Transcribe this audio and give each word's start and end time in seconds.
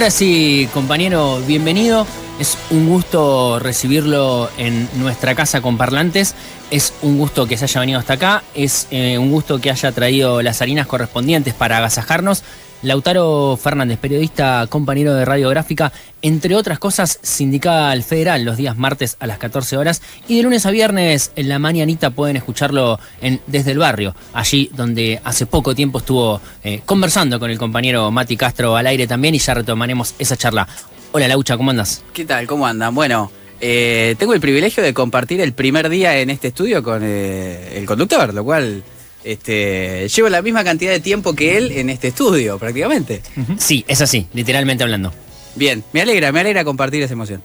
Ahora 0.00 0.10
sí, 0.10 0.66
compañero, 0.72 1.42
bienvenido. 1.46 2.06
Es 2.38 2.56
un 2.70 2.88
gusto 2.88 3.58
recibirlo 3.58 4.48
en 4.56 4.88
nuestra 4.98 5.34
casa 5.34 5.60
con 5.60 5.76
parlantes. 5.76 6.34
Es 6.70 6.94
un 7.02 7.18
gusto 7.18 7.46
que 7.46 7.58
se 7.58 7.66
haya 7.66 7.80
venido 7.82 7.98
hasta 7.98 8.14
acá. 8.14 8.42
Es 8.54 8.86
eh, 8.90 9.18
un 9.18 9.30
gusto 9.30 9.60
que 9.60 9.70
haya 9.70 9.92
traído 9.92 10.40
las 10.40 10.62
harinas 10.62 10.86
correspondientes 10.86 11.52
para 11.52 11.76
agasajarnos. 11.76 12.44
Lautaro 12.82 13.58
Fernández, 13.62 13.98
periodista, 13.98 14.66
compañero 14.68 15.12
de 15.12 15.26
radiográfica, 15.26 15.92
entre 16.22 16.54
otras 16.54 16.78
cosas, 16.78 17.18
sindical 17.20 18.02
federal 18.02 18.44
los 18.44 18.56
días 18.56 18.78
martes 18.78 19.18
a 19.20 19.26
las 19.26 19.36
14 19.36 19.76
horas 19.76 20.00
y 20.28 20.38
de 20.38 20.44
lunes 20.44 20.64
a 20.64 20.70
viernes 20.70 21.30
en 21.36 21.50
la 21.50 21.58
mañanita 21.58 22.08
pueden 22.10 22.36
escucharlo 22.36 22.98
en, 23.20 23.40
desde 23.46 23.72
el 23.72 23.78
barrio, 23.78 24.14
allí 24.32 24.70
donde 24.74 25.20
hace 25.24 25.44
poco 25.44 25.74
tiempo 25.74 25.98
estuvo 25.98 26.40
eh, 26.64 26.80
conversando 26.86 27.38
con 27.38 27.50
el 27.50 27.58
compañero 27.58 28.10
Mati 28.10 28.38
Castro 28.38 28.74
al 28.76 28.86
aire 28.86 29.06
también 29.06 29.34
y 29.34 29.38
ya 29.38 29.52
retomaremos 29.52 30.14
esa 30.18 30.38
charla. 30.38 30.66
Hola 31.12 31.28
Laucha, 31.28 31.58
¿cómo 31.58 31.72
andas? 31.72 32.02
¿Qué 32.14 32.24
tal? 32.24 32.46
¿Cómo 32.46 32.66
andan? 32.66 32.94
Bueno, 32.94 33.30
eh, 33.60 34.14
tengo 34.18 34.32
el 34.32 34.40
privilegio 34.40 34.82
de 34.82 34.94
compartir 34.94 35.42
el 35.42 35.52
primer 35.52 35.90
día 35.90 36.18
en 36.18 36.30
este 36.30 36.48
estudio 36.48 36.82
con 36.82 37.02
eh, 37.04 37.76
el 37.76 37.84
conductor, 37.84 38.32
lo 38.32 38.42
cual 38.42 38.82
este, 39.24 40.08
llevo 40.08 40.28
la 40.28 40.42
misma 40.42 40.64
cantidad 40.64 40.92
de 40.92 41.00
tiempo 41.00 41.34
que 41.34 41.56
él 41.56 41.72
en 41.72 41.90
este 41.90 42.08
estudio, 42.08 42.58
prácticamente. 42.58 43.22
Sí, 43.58 43.84
es 43.88 44.00
así, 44.00 44.26
literalmente 44.32 44.82
hablando. 44.84 45.12
Bien, 45.54 45.84
me 45.92 46.00
alegra, 46.00 46.32
me 46.32 46.40
alegra 46.40 46.64
compartir 46.64 47.02
esa 47.02 47.12
emoción. 47.12 47.42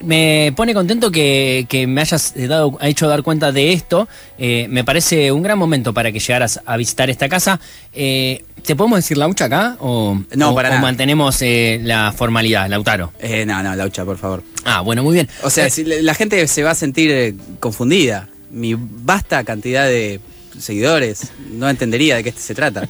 Me 0.00 0.52
pone 0.56 0.74
contento 0.74 1.12
que, 1.12 1.84
me 1.88 2.00
hayas 2.00 2.34
dado, 2.34 2.76
hecho 2.80 3.08
dar 3.08 3.22
cuenta 3.22 3.52
de 3.52 3.72
esto. 3.72 4.08
Eh, 4.36 4.66
me 4.68 4.84
parece 4.84 5.30
un 5.30 5.42
gran 5.42 5.58
momento 5.58 5.94
para 5.94 6.10
que 6.10 6.18
llegaras 6.18 6.60
a 6.66 6.76
visitar 6.76 7.08
esta 7.08 7.28
casa. 7.28 7.60
Eh, 7.92 8.44
¿Te 8.64 8.74
podemos 8.74 8.98
decir 8.98 9.16
Laucha 9.16 9.44
acá? 9.44 9.76
¿O, 9.80 10.18
no, 10.34 10.54
para 10.54 10.80
mantenemos 10.80 11.40
eh, 11.42 11.80
la 11.82 12.12
formalidad, 12.12 12.68
Lautaro? 12.68 13.12
no, 13.46 13.62
no, 13.62 13.76
Laucha, 13.76 14.04
por 14.04 14.18
favor. 14.18 14.42
Ah, 14.64 14.80
bueno, 14.80 15.02
muy 15.02 15.14
bien. 15.14 15.28
O 15.44 15.50
sea, 15.50 15.70
si 15.70 15.84
la 15.84 16.14
gente 16.14 16.46
se 16.48 16.62
va 16.62 16.72
a 16.72 16.76
sentir 16.76 17.36
confundida. 17.60 18.28
Mi 18.50 18.74
vasta 18.76 19.44
cantidad 19.44 19.86
de 19.86 20.20
seguidores, 20.58 21.32
no 21.50 21.68
entendería 21.68 22.16
de 22.16 22.24
qué 22.24 22.32
se 22.32 22.54
trata. 22.54 22.88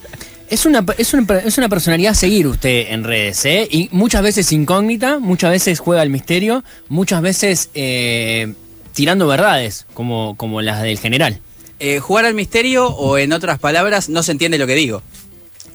Es 0.48 0.66
una, 0.66 0.84
es, 0.98 1.14
una, 1.14 1.68
personalidad 1.70 2.12
a 2.12 2.14
seguir 2.14 2.46
usted 2.46 2.88
en 2.90 3.04
redes, 3.04 3.42
¿eh? 3.46 3.66
Y 3.70 3.88
muchas 3.90 4.22
veces 4.22 4.52
incógnita, 4.52 5.18
muchas 5.18 5.50
veces 5.50 5.78
juega 5.78 6.02
al 6.02 6.10
misterio, 6.10 6.62
muchas 6.90 7.22
veces 7.22 7.70
eh, 7.72 8.52
tirando 8.92 9.26
verdades, 9.26 9.86
como, 9.94 10.36
como 10.36 10.60
las 10.60 10.82
del 10.82 10.98
general. 10.98 11.40
Eh, 11.80 12.00
jugar 12.00 12.26
al 12.26 12.34
misterio 12.34 12.86
o 12.88 13.16
en 13.16 13.32
otras 13.32 13.58
palabras, 13.58 14.10
no 14.10 14.22
se 14.22 14.32
entiende 14.32 14.58
lo 14.58 14.66
que 14.66 14.74
digo. 14.74 15.02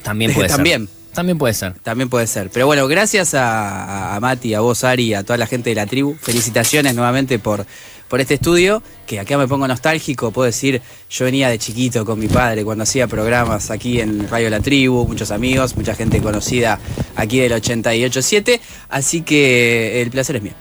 También 0.04 0.32
puede 0.36 0.48
También. 0.48 0.88
ser. 0.88 0.98
También 1.16 1.40
puede 1.40 1.56
ser. 1.56 1.74
También 1.80 2.10
puede 2.10 2.28
ser. 2.28 2.52
Pero 2.54 2.68
bueno, 2.68 2.88
gracias 2.88 3.34
a, 3.34 4.16
a 4.16 4.20
Mati, 4.20 4.54
a 4.54 4.60
vos, 4.60 4.84
Ari, 4.84 5.16
a 5.16 5.24
toda 5.24 5.38
la 5.38 5.48
gente 5.48 5.72
de 5.72 5.76
la 5.76 5.88
tribu. 5.88 6.16
Felicitaciones 6.22 6.94
nuevamente 6.94 7.40
por, 7.40 7.66
por 8.08 8.22
este 8.22 8.36
estudio, 8.36 8.82
que 9.06 9.20
acá 9.20 9.38
me 9.38 9.48
pongo 9.48 9.68
nostálgico, 9.68 10.32
puedo 10.32 10.46
decir, 10.46 10.82
yo 11.10 11.26
venía 11.26 11.50
de 11.50 11.58
chiquito 11.58 12.06
con 12.06 12.20
mi 12.20 12.28
padre 12.28 12.64
cuando 12.64 12.84
hacía 12.84 13.08
programas 13.08 13.72
aquí 13.72 14.00
en 14.00 14.28
Radio 14.30 14.50
La 14.50 14.60
Tribu, 14.60 15.06
muchos 15.08 15.32
amigos, 15.32 15.76
mucha 15.76 15.96
gente 15.96 16.22
conocida 16.22 16.80
aquí 17.16 17.40
del 17.40 17.52
88.7, 17.54 18.60
así 18.90 19.22
que 19.22 20.02
el 20.02 20.10
placer 20.10 20.38
es 20.38 20.42
mío. 20.42 20.54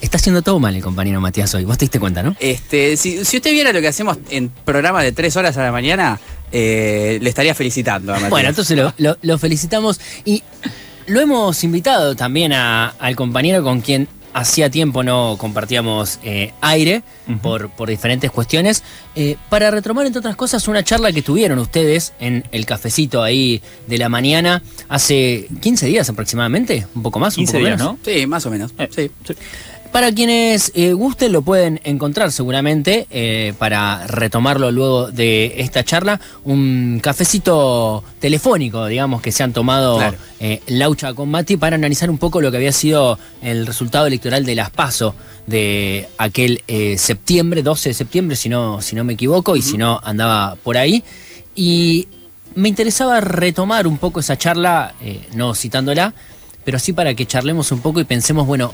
Está 0.00 0.16
haciendo 0.16 0.40
todo 0.40 0.58
mal 0.58 0.74
el 0.74 0.82
compañero 0.82 1.20
Matías 1.20 1.54
hoy, 1.54 1.64
vos 1.64 1.76
te 1.76 1.84
diste 1.84 2.00
cuenta, 2.00 2.22
¿no? 2.22 2.34
Este, 2.40 2.96
si, 2.96 3.20
usted 3.20 3.50
viera 3.50 3.72
lo 3.72 3.80
que 3.80 3.88
hacemos 3.88 4.18
en 4.30 4.48
programas 4.48 5.04
de 5.04 5.12
tres 5.12 5.36
horas 5.36 5.56
a 5.58 5.62
la 5.62 5.72
mañana, 5.72 6.18
eh, 6.52 7.18
le 7.20 7.28
estaría 7.28 7.54
felicitando 7.54 8.12
a 8.12 8.14
Matías. 8.14 8.30
Bueno, 8.30 8.48
entonces 8.48 8.78
lo, 8.96 9.38
felicitamos 9.38 10.00
y 10.24 10.42
lo 11.06 11.20
hemos 11.20 11.62
invitado 11.64 12.16
también 12.16 12.52
al 12.52 13.14
compañero 13.14 13.62
con 13.62 13.82
quien 13.82 14.08
hacía 14.32 14.70
tiempo 14.70 15.02
no 15.02 15.36
compartíamos 15.38 16.18
eh, 16.22 16.52
aire 16.60 17.02
por, 17.42 17.70
por, 17.70 17.88
diferentes 17.88 18.30
cuestiones, 18.30 18.82
eh, 19.14 19.36
para 19.48 19.70
retomar, 19.70 20.06
entre 20.06 20.18
otras 20.18 20.34
cosas, 20.34 20.66
una 20.66 20.82
charla 20.82 21.12
que 21.12 21.22
tuvieron 21.22 21.58
ustedes 21.58 22.12
en 22.18 22.44
el 22.50 22.66
cafecito 22.66 23.22
ahí 23.22 23.62
de 23.86 23.98
la 23.98 24.08
mañana 24.08 24.62
hace 24.88 25.46
15 25.60 25.86
días 25.86 26.08
aproximadamente, 26.08 26.86
un 26.94 27.02
poco 27.02 27.20
más, 27.20 27.38
un 27.38 27.46
poco 27.46 27.58
días, 27.58 27.78
¿no? 27.78 27.98
Sí, 28.04 28.26
más 28.26 28.44
o 28.46 28.50
menos. 28.50 28.72
Eh, 28.78 28.88
sí. 28.94 29.10
Para 29.92 30.12
quienes 30.12 30.70
eh, 30.76 30.92
gusten 30.92 31.32
lo 31.32 31.42
pueden 31.42 31.80
encontrar 31.82 32.30
seguramente 32.30 33.08
eh, 33.10 33.54
para 33.58 34.06
retomarlo 34.06 34.70
luego 34.70 35.10
de 35.10 35.54
esta 35.56 35.82
charla, 35.82 36.20
un 36.44 37.00
cafecito 37.02 38.04
telefónico, 38.20 38.86
digamos, 38.86 39.20
que 39.20 39.32
se 39.32 39.42
han 39.42 39.52
tomado 39.52 39.98
eh, 40.38 40.62
Laucha 40.68 41.12
con 41.12 41.28
Mati 41.28 41.56
para 41.56 41.74
analizar 41.74 42.08
un 42.08 42.18
poco 42.18 42.40
lo 42.40 42.52
que 42.52 42.58
había 42.58 42.70
sido 42.70 43.18
el 43.42 43.66
resultado 43.66 44.06
electoral 44.06 44.46
de 44.46 44.54
las 44.54 44.70
PASO 44.70 45.16
de 45.48 46.08
aquel 46.18 46.62
septiembre, 46.96 47.64
12 47.64 47.88
de 47.88 47.94
septiembre, 47.94 48.36
si 48.36 48.48
no, 48.48 48.80
si 48.80 48.94
no 48.94 49.02
me 49.02 49.14
equivoco, 49.14 49.56
y 49.56 49.62
si 49.62 49.76
no 49.76 50.00
andaba 50.04 50.54
por 50.62 50.78
ahí. 50.78 51.02
Y 51.56 52.06
me 52.54 52.68
interesaba 52.68 53.20
retomar 53.20 53.88
un 53.88 53.98
poco 53.98 54.20
esa 54.20 54.38
charla, 54.38 54.94
no 55.34 55.56
citándola, 55.56 56.14
pero 56.64 56.78
sí 56.78 56.92
para 56.92 57.14
que 57.14 57.26
charlemos 57.26 57.72
un 57.72 57.80
poco 57.80 57.98
y 57.98 58.04
pensemos, 58.04 58.46
bueno, 58.46 58.72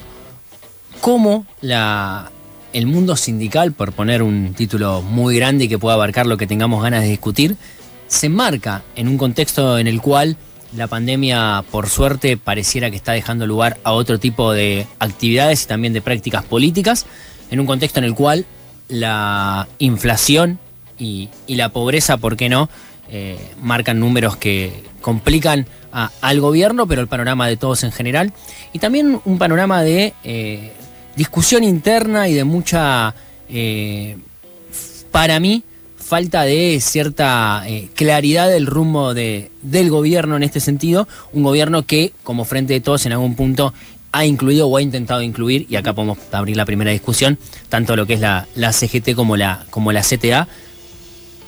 cómo 1.00 1.46
el 1.62 2.86
mundo 2.86 3.16
sindical, 3.16 3.72
por 3.72 3.92
poner 3.92 4.22
un 4.22 4.54
título 4.54 5.02
muy 5.02 5.36
grande 5.36 5.64
y 5.64 5.68
que 5.68 5.78
pueda 5.78 5.94
abarcar 5.94 6.26
lo 6.26 6.36
que 6.36 6.46
tengamos 6.46 6.82
ganas 6.82 7.02
de 7.02 7.08
discutir, 7.08 7.56
se 8.08 8.26
enmarca 8.26 8.82
en 8.94 9.08
un 9.08 9.18
contexto 9.18 9.78
en 9.78 9.86
el 9.86 10.00
cual 10.00 10.36
la 10.76 10.86
pandemia, 10.86 11.64
por 11.70 11.88
suerte, 11.88 12.36
pareciera 12.36 12.90
que 12.90 12.96
está 12.96 13.12
dejando 13.12 13.46
lugar 13.46 13.78
a 13.82 13.92
otro 13.92 14.18
tipo 14.18 14.52
de 14.52 14.86
actividades 14.98 15.64
y 15.64 15.66
también 15.66 15.92
de 15.92 16.02
prácticas 16.02 16.44
políticas, 16.44 17.06
en 17.50 17.60
un 17.60 17.66
contexto 17.66 17.98
en 17.98 18.04
el 18.04 18.14
cual 18.14 18.44
la 18.88 19.68
inflación 19.78 20.58
y, 20.98 21.28
la 21.48 21.70
pobreza, 21.70 22.16
¿por 22.18 22.36
qué 22.36 22.48
no?, 22.48 22.68
eh, 23.08 23.38
marcan 23.62 24.00
números 24.00 24.36
que 24.36 24.82
complican 25.00 25.66
al 26.20 26.40
gobierno, 26.40 26.86
pero 26.86 27.00
el 27.00 27.08
panorama 27.08 27.46
de 27.48 27.56
todos 27.56 27.84
en 27.84 27.92
general, 27.92 28.32
y 28.74 28.80
también 28.80 29.20
un 29.24 29.38
panorama 29.38 29.82
de 29.82 30.12
eh, 30.24 30.72
discusión 31.16 31.64
interna 31.64 32.28
y 32.28 32.34
de 32.34 32.44
mucha, 32.44 33.14
eh, 33.48 34.18
para 35.10 35.40
mí, 35.40 35.64
falta 35.96 36.42
de 36.42 36.78
cierta 36.80 37.64
eh, 37.66 37.88
claridad 37.94 38.48
del 38.48 38.66
rumbo 38.66 39.14
de, 39.14 39.50
del 39.62 39.90
gobierno 39.90 40.36
en 40.36 40.44
este 40.44 40.60
sentido, 40.60 41.08
un 41.32 41.42
gobierno 41.42 41.84
que, 41.84 42.12
como 42.22 42.44
Frente 42.44 42.74
de 42.74 42.80
Todos, 42.80 43.06
en 43.06 43.12
algún 43.12 43.34
punto 43.34 43.74
ha 44.12 44.24
incluido 44.24 44.68
o 44.68 44.76
ha 44.76 44.82
intentado 44.82 45.20
incluir, 45.20 45.66
y 45.68 45.76
acá 45.76 45.92
podemos 45.92 46.18
abrir 46.32 46.56
la 46.56 46.64
primera 46.64 46.90
discusión, 46.90 47.38
tanto 47.68 47.96
lo 47.96 48.06
que 48.06 48.14
es 48.14 48.20
la, 48.20 48.46
la 48.54 48.72
CGT 48.72 49.14
como 49.14 49.36
la, 49.36 49.66
como 49.70 49.92
la 49.92 50.02
CTA. 50.02 50.48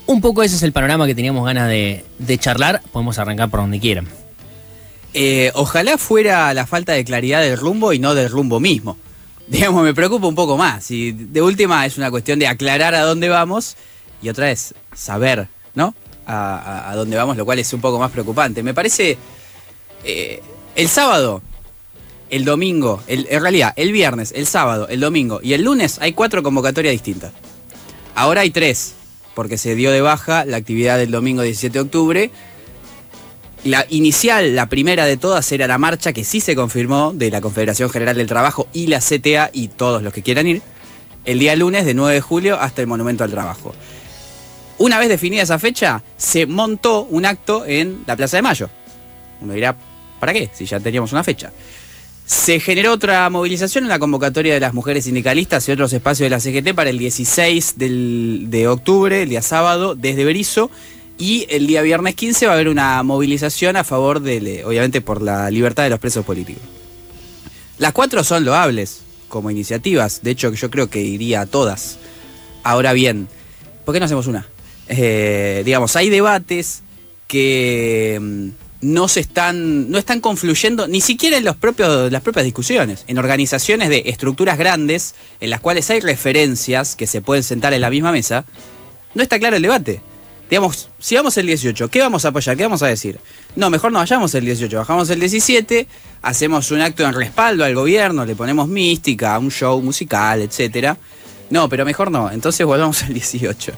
Un 0.06 0.20
poco 0.20 0.42
ese 0.42 0.56
es 0.56 0.62
el 0.62 0.72
panorama 0.72 1.06
que 1.06 1.14
teníamos 1.14 1.46
ganas 1.46 1.68
de, 1.68 2.04
charlar, 2.38 2.82
podemos 2.92 3.18
arrancar 3.18 3.48
por 3.48 3.60
donde 3.60 3.80
quieran. 3.80 4.08
Eh, 5.14 5.50
ojalá 5.54 5.96
fuera 5.96 6.52
la 6.52 6.66
falta 6.66 6.92
de 6.92 7.04
claridad 7.04 7.40
del 7.40 7.56
rumbo 7.56 7.92
y 7.92 7.98
no 7.98 8.14
del 8.14 8.28
rumbo 8.28 8.60
mismo 8.60 8.98
digamos, 9.48 9.82
me 9.82 9.94
preocupa 9.94 10.26
un 10.26 10.34
poco 10.34 10.56
más. 10.56 10.90
Y 10.90 11.12
de 11.12 11.42
última 11.42 11.84
es 11.86 11.98
una 11.98 12.10
cuestión 12.10 12.38
de 12.38 12.46
aclarar 12.46 12.94
a 12.94 13.02
dónde 13.02 13.28
vamos 13.28 13.76
y 14.22 14.28
otra 14.28 14.50
es 14.50 14.74
saber, 14.94 15.48
¿no? 15.74 15.94
A, 16.26 16.92
dónde 16.94 17.16
vamos, 17.16 17.38
lo 17.38 17.46
cual 17.46 17.58
es 17.58 17.72
un 17.72 17.80
poco 17.80 17.98
más 17.98 18.10
preocupante. 18.10 18.62
Me 18.62 18.74
parece, 18.74 19.16
eh, 20.04 20.42
el 20.76 20.88
sábado, 20.88 21.40
el 22.28 22.44
domingo, 22.44 23.02
en 23.06 23.40
realidad, 23.40 23.72
el 23.76 23.92
viernes, 23.92 24.32
el 24.36 24.46
sábado, 24.46 24.88
el 24.88 25.00
domingo 25.00 25.40
y 25.42 25.54
el 25.54 25.62
lunes 25.62 25.98
hay 26.02 26.12
cuatro 26.12 26.42
convocatorias 26.42 26.92
distintas. 26.92 27.32
Ahora 28.14 28.42
hay 28.42 28.50
tres, 28.50 28.94
porque 29.34 29.56
se 29.56 29.74
dio 29.74 29.90
de 29.90 30.02
baja 30.02 30.44
la 30.44 30.58
actividad 30.58 30.98
del 30.98 31.10
domingo 31.10 31.40
17 31.40 31.72
de 31.72 31.80
octubre 31.80 32.30
la 33.64 33.86
inicial, 33.90 34.54
la 34.54 34.68
primera 34.68 35.04
de 35.04 35.16
todas, 35.16 35.50
era 35.52 35.66
la 35.66 35.78
marcha 35.78 36.12
que 36.12 36.24
sí 36.24 36.40
se 36.40 36.54
confirmó 36.54 37.12
de 37.12 37.30
la 37.30 37.40
Confederación 37.40 37.90
General 37.90 38.16
del 38.16 38.26
Trabajo 38.26 38.68
y 38.72 38.86
la 38.86 39.00
CTA 39.00 39.50
y 39.52 39.68
todos 39.68 40.02
los 40.02 40.12
que 40.12 40.22
quieran 40.22 40.46
ir, 40.46 40.62
el 41.24 41.38
día 41.38 41.56
lunes 41.56 41.84
de 41.84 41.94
9 41.94 42.14
de 42.14 42.20
julio 42.20 42.60
hasta 42.60 42.80
el 42.80 42.86
Monumento 42.86 43.24
al 43.24 43.30
Trabajo. 43.30 43.74
Una 44.78 44.98
vez 44.98 45.08
definida 45.08 45.42
esa 45.42 45.58
fecha, 45.58 46.02
se 46.16 46.46
montó 46.46 47.02
un 47.10 47.26
acto 47.26 47.66
en 47.66 48.04
la 48.06 48.16
Plaza 48.16 48.36
de 48.36 48.42
Mayo. 48.42 48.70
Uno 49.40 49.52
dirá, 49.52 49.76
¿para 50.20 50.32
qué? 50.32 50.50
Si 50.52 50.64
ya 50.64 50.78
teníamos 50.78 51.12
una 51.12 51.24
fecha. 51.24 51.52
Se 52.26 52.60
generó 52.60 52.92
otra 52.92 53.28
movilización 53.30 53.84
en 53.84 53.88
la 53.88 53.98
convocatoria 53.98 54.54
de 54.54 54.60
las 54.60 54.74
mujeres 54.74 55.04
sindicalistas 55.04 55.68
y 55.68 55.72
otros 55.72 55.92
espacios 55.92 56.26
de 56.26 56.30
la 56.30 56.40
CGT 56.40 56.74
para 56.74 56.90
el 56.90 56.98
16 56.98 57.74
de 57.76 58.68
octubre, 58.68 59.22
el 59.22 59.30
día 59.30 59.42
sábado, 59.42 59.94
desde 59.96 60.24
Berizo 60.24 60.70
y 61.18 61.46
el 61.50 61.66
día 61.66 61.82
viernes 61.82 62.14
15 62.14 62.46
va 62.46 62.52
a 62.52 62.54
haber 62.54 62.68
una 62.68 63.02
movilización 63.02 63.76
a 63.76 63.84
favor 63.84 64.20
de, 64.20 64.64
obviamente, 64.64 65.00
por 65.00 65.20
la 65.20 65.50
libertad 65.50 65.82
de 65.82 65.90
los 65.90 65.98
presos 65.98 66.24
políticos. 66.24 66.62
Las 67.78 67.92
cuatro 67.92 68.24
son 68.24 68.44
loables 68.44 69.00
como 69.28 69.50
iniciativas, 69.50 70.22
de 70.22 70.30
hecho 70.30 70.52
yo 70.52 70.70
creo 70.70 70.88
que 70.88 71.00
iría 71.00 71.42
a 71.42 71.46
todas. 71.46 71.98
Ahora 72.62 72.92
bien, 72.92 73.28
¿por 73.84 73.92
qué 73.92 74.00
no 74.00 74.06
hacemos 74.06 74.26
una? 74.26 74.46
Eh, 74.88 75.62
digamos, 75.64 75.96
hay 75.96 76.08
debates 76.08 76.82
que, 77.26 78.18
mm, 78.20 78.48
no 78.80 79.08
se 79.08 79.20
están, 79.20 79.90
no 79.90 79.98
están 79.98 80.20
confluyendo 80.20 80.86
ni 80.86 81.00
siquiera 81.00 81.36
en 81.36 81.44
los 81.44 81.56
propios, 81.56 82.12
las 82.12 82.22
propias 82.22 82.44
discusiones, 82.44 83.04
en 83.08 83.18
organizaciones 83.18 83.88
de 83.88 84.04
estructuras 84.06 84.56
grandes 84.56 85.14
en 85.40 85.50
las 85.50 85.60
cuales 85.60 85.90
hay 85.90 86.00
referencias 86.00 86.94
que 86.94 87.06
se 87.06 87.20
pueden 87.20 87.42
sentar 87.42 87.72
en 87.72 87.80
la 87.80 87.90
misma 87.90 88.12
mesa, 88.12 88.44
no 89.14 89.22
está 89.22 89.38
claro 89.38 89.56
el 89.56 89.62
debate. 89.62 90.00
Digamos, 90.48 90.88
si 90.98 91.14
vamos 91.14 91.36
el 91.36 91.46
18, 91.46 91.90
¿qué 91.90 92.00
vamos 92.00 92.24
a 92.24 92.28
apoyar? 92.28 92.56
¿Qué 92.56 92.62
vamos 92.62 92.82
a 92.82 92.86
decir? 92.86 93.20
No, 93.54 93.68
mejor 93.68 93.92
no 93.92 93.98
vayamos 93.98 94.34
el 94.34 94.46
18, 94.46 94.78
bajamos 94.78 95.10
el 95.10 95.20
17, 95.20 95.86
hacemos 96.22 96.70
un 96.70 96.80
acto 96.80 97.04
en 97.04 97.12
respaldo 97.12 97.64
al 97.64 97.74
gobierno, 97.74 98.24
le 98.24 98.34
ponemos 98.34 98.66
mística, 98.66 99.38
un 99.38 99.50
show 99.50 99.80
musical, 99.82 100.40
etcétera. 100.40 100.96
No, 101.50 101.68
pero 101.68 101.84
mejor 101.84 102.10
no, 102.10 102.30
entonces 102.30 102.64
volvamos 102.66 103.02
al 103.02 103.12
18. 103.12 103.72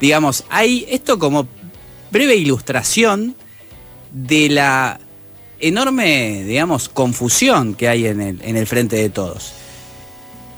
Digamos, 0.00 0.44
hay 0.48 0.86
esto 0.88 1.18
como 1.18 1.46
breve 2.10 2.36
ilustración 2.36 3.34
de 4.12 4.48
la 4.48 5.00
enorme, 5.60 6.44
digamos, 6.44 6.88
confusión 6.88 7.74
que 7.74 7.88
hay 7.88 8.06
en 8.06 8.20
el, 8.20 8.42
en 8.42 8.56
el 8.56 8.66
frente 8.66 8.96
de 8.96 9.10
todos. 9.10 9.52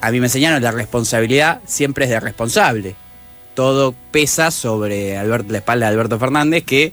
A 0.01 0.13
mí 0.13 0.21
me 0.21 0.27
enseñaron 0.27 0.63
la 0.63 0.71
responsabilidad 0.71 1.61
siempre 1.67 2.05
es 2.05 2.11
de 2.11 2.21
responsable. 2.21 2.95
Todo 3.57 3.97
pesa 4.13 4.53
sobre 4.53 5.15
la 5.15 5.59
espalda 5.59 5.87
de 5.87 5.93
Alberto 5.93 6.21
Fernández, 6.21 6.63
que, 6.63 6.93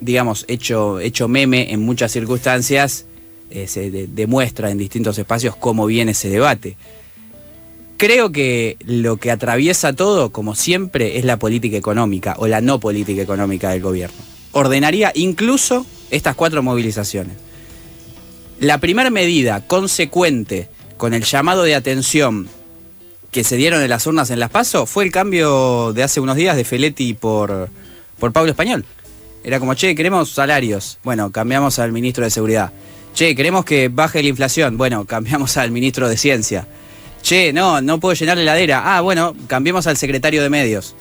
digamos, 0.00 0.44
hecho, 0.48 0.98
hecho 0.98 1.28
meme 1.28 1.72
en 1.72 1.78
muchas 1.78 2.10
circunstancias, 2.10 3.04
eh, 3.50 3.68
se 3.68 3.90
demuestra 4.08 4.72
en 4.72 4.78
distintos 4.78 5.16
espacios 5.16 5.54
cómo 5.54 5.86
viene 5.86 6.10
ese 6.10 6.28
debate. 6.28 6.76
Creo 7.98 8.32
que 8.32 8.76
lo 8.84 9.18
que 9.18 9.30
atraviesa 9.30 9.92
todo, 9.92 10.32
como 10.32 10.56
siempre, 10.56 11.18
es 11.18 11.24
la 11.24 11.38
política 11.38 11.76
económica 11.76 12.34
o 12.38 12.48
la 12.48 12.60
no 12.60 12.80
política 12.80 13.22
económica 13.22 13.70
del 13.70 13.82
gobierno 13.82 14.28
ordenaría 14.52 15.12
incluso 15.14 15.86
estas 16.10 16.34
cuatro 16.34 16.62
movilizaciones. 16.62 17.36
La 18.60 18.78
primera 18.78 19.10
medida 19.10 19.66
consecuente 19.66 20.68
con 20.96 21.14
el 21.14 21.22
llamado 21.22 21.62
de 21.62 21.74
atención 21.74 22.48
que 23.30 23.44
se 23.44 23.56
dieron 23.56 23.82
en 23.82 23.90
las 23.90 24.06
urnas 24.06 24.30
en 24.30 24.40
Las 24.40 24.50
Paso 24.50 24.86
fue 24.86 25.04
el 25.04 25.12
cambio 25.12 25.92
de 25.92 26.02
hace 26.02 26.20
unos 26.20 26.36
días 26.36 26.56
de 26.56 26.64
Feletti 26.64 27.14
por, 27.14 27.68
por 28.18 28.32
Pablo 28.32 28.50
Español. 28.50 28.84
Era 29.44 29.60
como, 29.60 29.74
che, 29.74 29.94
queremos 29.94 30.30
salarios. 30.30 30.98
Bueno, 31.04 31.30
cambiamos 31.30 31.78
al 31.78 31.92
ministro 31.92 32.24
de 32.24 32.30
Seguridad. 32.30 32.72
Che, 33.14 33.34
queremos 33.34 33.64
que 33.64 33.88
baje 33.88 34.22
la 34.22 34.28
inflación. 34.28 34.76
Bueno, 34.76 35.04
cambiamos 35.06 35.56
al 35.56 35.70
ministro 35.70 36.08
de 36.08 36.16
Ciencia. 36.16 36.66
Che, 37.22 37.52
no, 37.52 37.80
no 37.80 38.00
puedo 38.00 38.14
llenar 38.14 38.36
la 38.36 38.42
heladera. 38.42 38.96
Ah, 38.96 39.00
bueno, 39.00 39.34
cambiemos 39.46 39.86
al 39.86 39.96
secretario 39.96 40.42
de 40.42 40.50
Medios. 40.50 40.94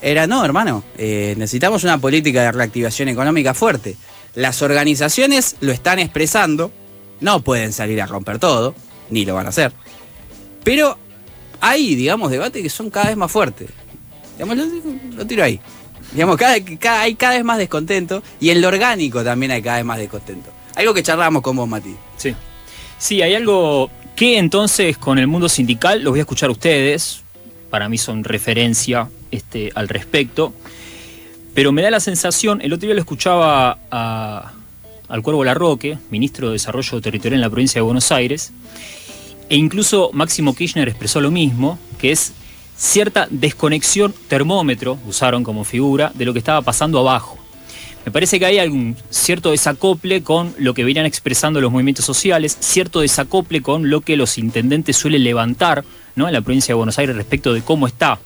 Era, 0.00 0.26
no, 0.26 0.44
hermano, 0.44 0.82
eh, 0.98 1.34
necesitamos 1.38 1.84
una 1.84 1.98
política 1.98 2.42
de 2.42 2.52
reactivación 2.52 3.08
económica 3.08 3.54
fuerte. 3.54 3.96
Las 4.34 4.60
organizaciones 4.60 5.56
lo 5.60 5.70
están 5.70 6.00
expresando, 6.00 6.72
no 7.20 7.42
pueden 7.42 7.72
salir 7.72 8.02
a 8.02 8.06
romper 8.06 8.40
todo, 8.40 8.74
ni 9.10 9.24
lo 9.24 9.34
van 9.34 9.46
a 9.46 9.50
hacer. 9.50 9.72
Pero 10.64 10.98
hay, 11.62 11.94
digamos, 11.94 12.30
debates 12.32 12.60
que 12.60 12.68
son 12.68 12.90
cada 12.90 13.06
vez 13.06 13.16
más 13.16 13.30
fuertes. 13.30 13.70
Digamos, 14.36 14.58
lo, 15.16 15.26
tiro 15.26 15.44
ahí. 15.44 15.60
Digamos, 16.12 16.36
cada, 16.36 16.54
hay 17.00 17.14
cada 17.14 17.34
vez 17.34 17.44
más 17.44 17.56
descontento 17.56 18.20
y 18.40 18.50
en 18.50 18.60
lo 18.60 18.66
orgánico 18.66 19.22
también 19.22 19.52
hay 19.52 19.62
cada 19.62 19.76
vez 19.76 19.86
más 19.86 19.98
descontento. 19.98 20.50
Algo 20.74 20.92
que 20.92 21.04
charlamos 21.04 21.40
con 21.40 21.54
vos, 21.54 21.68
Mati. 21.68 21.94
Sí. 22.16 22.34
Sí, 22.98 23.22
hay 23.22 23.36
algo 23.36 23.90
que 24.16 24.38
entonces 24.38 24.98
con 24.98 25.20
el 25.20 25.28
mundo 25.28 25.48
sindical 25.48 26.02
los 26.02 26.10
voy 26.10 26.18
a 26.18 26.22
escuchar 26.22 26.50
ustedes. 26.50 27.22
Para 27.70 27.88
mí 27.88 27.96
son 27.96 28.24
referencia 28.24 29.08
este, 29.30 29.70
al 29.76 29.88
respecto. 29.88 30.52
Pero 31.54 31.70
me 31.70 31.82
da 31.82 31.92
la 31.92 32.00
sensación, 32.00 32.60
el 32.60 32.72
otro 32.72 32.86
día 32.86 32.94
lo 32.94 33.00
escuchaba 33.00 33.78
al 33.90 35.22
Cuervo 35.22 35.44
Larroque, 35.44 35.96
ministro 36.10 36.48
de 36.48 36.54
Desarrollo 36.54 37.00
Territorial 37.00 37.34
en 37.34 37.40
la 37.42 37.50
provincia 37.50 37.78
de 37.78 37.82
Buenos 37.82 38.10
Aires, 38.10 38.52
e 39.52 39.56
incluso 39.56 40.08
Máximo 40.14 40.54
Kirchner 40.54 40.88
expresó 40.88 41.20
lo 41.20 41.30
mismo, 41.30 41.78
que 41.98 42.10
es 42.10 42.32
cierta 42.74 43.28
desconexión 43.28 44.14
termómetro, 44.26 44.98
usaron 45.06 45.44
como 45.44 45.64
figura, 45.64 46.10
de 46.14 46.24
lo 46.24 46.32
que 46.32 46.38
estaba 46.38 46.62
pasando 46.62 46.98
abajo. 46.98 47.36
Me 48.06 48.10
parece 48.10 48.38
que 48.38 48.46
hay 48.46 48.58
algún 48.58 48.96
cierto 49.10 49.50
desacople 49.50 50.22
con 50.22 50.54
lo 50.56 50.72
que 50.72 50.84
venían 50.84 51.04
expresando 51.04 51.60
los 51.60 51.70
movimientos 51.70 52.06
sociales, 52.06 52.56
cierto 52.60 53.00
desacople 53.00 53.60
con 53.60 53.90
lo 53.90 54.00
que 54.00 54.16
los 54.16 54.38
intendentes 54.38 54.96
suelen 54.96 55.22
levantar 55.22 55.84
¿no? 56.16 56.26
en 56.26 56.32
la 56.32 56.40
provincia 56.40 56.72
de 56.72 56.76
Buenos 56.76 56.98
Aires 56.98 57.14
respecto 57.14 57.52
de 57.52 57.60
cómo 57.60 57.86
está 57.86 58.20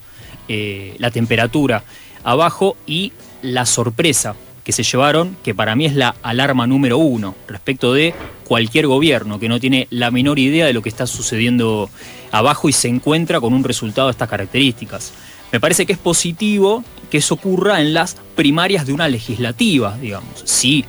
eh, 0.47 0.95
la 0.97 1.11
temperatura 1.11 1.83
abajo 2.23 2.77
y 2.87 3.11
la 3.41 3.65
sorpresa 3.65 4.33
que 4.67 4.73
se 4.73 4.83
llevaron, 4.83 5.37
que 5.45 5.55
para 5.55 5.77
mí 5.77 5.85
es 5.85 5.95
la 5.95 6.13
alarma 6.23 6.67
número 6.67 6.97
uno 6.97 7.35
respecto 7.47 7.93
de 7.93 8.13
cualquier 8.45 8.85
gobierno 8.85 9.39
que 9.39 9.47
no 9.47 9.61
tiene 9.61 9.87
la 9.91 10.11
menor 10.11 10.39
idea 10.39 10.65
de 10.65 10.73
lo 10.73 10.81
que 10.81 10.89
está 10.89 11.07
sucediendo 11.07 11.89
abajo 12.33 12.67
y 12.67 12.73
se 12.73 12.89
encuentra 12.89 13.39
con 13.39 13.53
un 13.53 13.63
resultado 13.63 14.09
de 14.09 14.11
estas 14.11 14.27
características. 14.27 15.13
Me 15.53 15.61
parece 15.61 15.85
que 15.85 15.93
es 15.93 15.99
positivo 15.99 16.83
que 17.09 17.19
eso 17.19 17.35
ocurra 17.35 17.79
en 17.79 17.93
las 17.93 18.17
primarias 18.35 18.85
de 18.85 18.91
una 18.91 19.07
legislativa, 19.07 19.97
digamos. 20.01 20.41
Si 20.43 20.83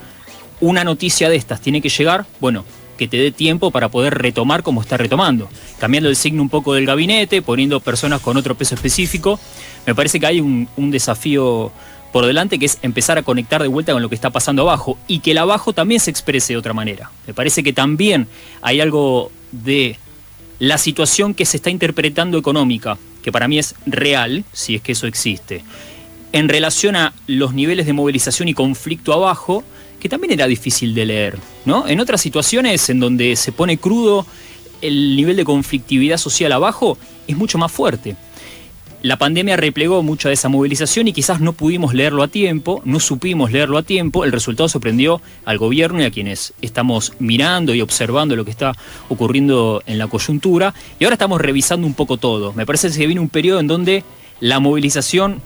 una 0.60 0.82
noticia 0.82 1.28
de 1.28 1.36
estas 1.36 1.60
tiene 1.60 1.81
que 1.81 1.88
llegar, 1.88 2.26
bueno, 2.40 2.64
que 2.96 3.06
te 3.06 3.16
dé 3.16 3.31
tiempo 3.31 3.70
para 3.70 3.90
poder 3.90 4.19
retomar 4.19 4.64
como 4.64 4.82
está 4.82 4.96
retomando. 4.96 5.48
Cambiando 5.78 6.08
el 6.08 6.16
signo 6.16 6.42
un 6.42 6.48
poco 6.48 6.74
del 6.74 6.84
gabinete, 6.84 7.42
poniendo 7.42 7.78
personas 7.78 8.20
con 8.20 8.36
otro 8.36 8.56
peso 8.56 8.74
específico. 8.74 9.38
Me 9.86 9.94
parece 9.94 10.19
que 10.19 10.26
hay 10.26 10.40
un, 10.40 10.90
desafío 10.90 11.70
por 12.12 12.26
delante 12.26 12.58
que 12.58 12.66
es 12.66 12.78
empezar 12.82 13.19
a 13.19 13.22
conectar 13.22 13.62
de 13.62 13.69
vuelta 13.69 13.93
con 13.93 14.02
lo 14.02 14.08
que 14.08 14.14
está 14.14 14.31
pasando 14.31 14.62
abajo 14.62 14.99
y 15.06 15.20
que 15.20 15.32
el 15.32 15.38
abajo 15.38 15.72
también 15.72 16.00
se 16.00 16.10
exprese 16.10 16.52
de 16.52 16.58
otra 16.58 16.72
manera. 16.72 17.10
Me 17.26 17.34
parece 17.34 17.62
que 17.62 17.72
también 17.72 18.26
hay 18.62 18.81
algo 18.81 19.31
de 19.52 19.99
la 20.58 20.78
situación 20.78 21.34
que 21.34 21.44
se 21.44 21.58
está 21.58 21.70
interpretando 21.70 22.38
económica, 22.38 22.99
que 23.22 23.32
para 23.32 23.49
mí 23.49 23.58
es 23.58 23.75
real, 23.87 24.44
si 24.52 24.75
es 24.75 24.82
que 24.82 24.93
eso 24.93 25.06
existe, 25.06 25.62
en 26.32 26.49
relación 26.49 26.96
a 26.96 27.12
los 27.26 27.55
niveles 27.55 27.87
de 27.87 27.93
movilización 27.93 28.49
y 28.49 28.55
conflicto 28.55 29.12
abajo, 29.12 29.64
que 30.00 30.08
también 30.08 30.32
era 30.32 30.46
difícil 30.46 30.94
de 30.94 31.06
leer, 31.06 31.38
¿no? 31.64 31.88
En 31.88 32.00
otras 32.00 32.20
situaciones 32.20 32.88
en 32.90 33.00
donde 33.00 33.37
se 33.37 33.52
pone 33.52 33.78
crudo 33.78 34.26
el 34.81 35.16
nivel 35.16 35.37
de 35.37 35.44
conflictividad 35.44 36.19
social 36.19 36.53
abajo 36.53 36.98
es 37.27 37.36
mucho 37.36 37.58
más 37.58 37.72
fuerte. 37.72 38.17
La 39.00 39.17
pandemia 39.17 39.56
replegó 39.56 40.02
mucha 40.02 40.28
de 40.28 40.34
esa 40.34 40.48
movilización 40.48 41.06
y 41.06 41.12
quizás 41.12 41.40
no 41.40 41.52
pudimos 41.52 41.94
leerlo 41.94 42.24
a 42.24 42.28
tiempo, 42.28 42.82
no 42.84 42.98
supimos 42.98 43.52
leerlo 43.52 43.78
a 43.78 43.84
tiempo, 43.84 44.24
el 44.24 44.32
resultado 44.32 44.69
sorprendió 44.69 45.22
al 45.44 45.56
gobierno 45.56 46.02
y 46.02 46.05
a 46.05 46.10
quienes 46.10 46.52
estamos 46.62 47.12
mirando 47.20 47.74
y 47.74 47.81
observando 47.81 48.34
lo 48.34 48.44
que 48.44 48.50
está 48.50 48.72
ocurriendo 49.08 49.84
en 49.86 49.98
la 49.98 50.08
coyuntura 50.08 50.74
y 50.98 51.05
ahora 51.05 51.14
estamos 51.14 51.40
revisando 51.40 51.86
un 51.86 51.94
poco 51.94 52.17
todo. 52.17 52.52
Me 52.55 52.67
parece 52.67 52.90
que 52.90 53.06
viene 53.06 53.20
un 53.20 53.28
periodo 53.28 53.60
en 53.60 53.69
donde 53.69 54.02
la 54.40 54.58
movilización 54.58 55.40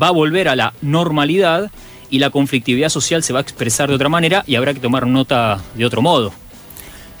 va 0.00 0.08
a 0.08 0.12
volver 0.12 0.48
a 0.48 0.56
la 0.56 0.72
normalidad 0.80 1.70
y 2.08 2.18
la 2.18 2.30
conflictividad 2.30 2.88
social 2.88 3.22
se 3.22 3.34
va 3.34 3.40
a 3.40 3.42
expresar 3.42 3.90
de 3.90 3.94
otra 3.94 4.08
manera 4.08 4.42
y 4.46 4.54
habrá 4.54 4.72
que 4.72 4.80
tomar 4.80 5.06
nota 5.06 5.60
de 5.74 5.84
otro 5.84 6.00
modo. 6.00 6.32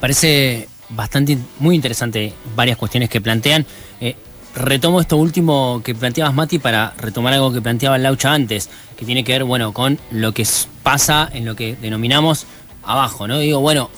Parece 0.00 0.68
bastante 0.88 1.36
muy 1.58 1.74
interesante 1.74 2.32
varias 2.54 2.78
cuestiones 2.78 3.10
que 3.10 3.20
plantean. 3.20 3.66
Eh, 4.00 4.16
retomo 4.56 5.00
esto 5.00 5.16
último 5.16 5.82
que 5.84 5.94
planteabas, 5.94 6.34
Mati, 6.34 6.58
para 6.58 6.94
retomar 6.98 7.32
algo 7.32 7.52
que 7.52 7.62
planteaba 7.62 7.98
Laucha 7.98 8.32
antes, 8.32 8.68
que 8.96 9.04
tiene 9.04 9.22
que 9.22 9.32
ver, 9.32 9.44
bueno, 9.44 9.72
con 9.72 10.00
lo 10.10 10.32
que 10.32 10.44
pasa 10.82 11.28
en 11.32 11.44
lo 11.44 11.54
que 11.54 11.76
denominamos 11.76 12.46
abajo, 12.82 13.28
¿no? 13.28 13.38
Digo, 13.38 13.60
bueno, 13.60 13.90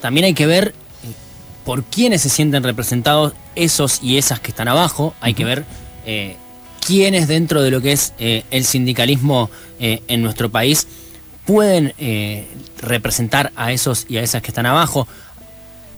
también 0.00 0.24
hay 0.24 0.34
que 0.34 0.46
ver 0.46 0.68
eh, 0.68 1.12
por 1.64 1.84
quiénes 1.84 2.22
se 2.22 2.30
sienten 2.30 2.62
representados 2.62 3.34
esos 3.54 4.02
y 4.02 4.18
esas 4.18 4.40
que 4.40 4.50
están 4.50 4.68
abajo, 4.68 5.14
hay 5.20 5.34
que 5.34 5.44
ver 5.44 5.64
eh, 6.06 6.36
quiénes 6.84 7.28
dentro 7.28 7.62
de 7.62 7.70
lo 7.70 7.80
que 7.80 7.92
es 7.92 8.12
eh, 8.18 8.44
el 8.50 8.64
sindicalismo 8.64 9.50
eh, 9.78 10.02
en 10.08 10.22
nuestro 10.22 10.50
país 10.50 10.88
pueden 11.44 11.92
representar 12.78 13.50
a 13.56 13.72
esos 13.72 14.06
y 14.08 14.16
a 14.16 14.22
esas 14.22 14.42
que 14.42 14.48
están 14.48 14.64
abajo. 14.64 15.08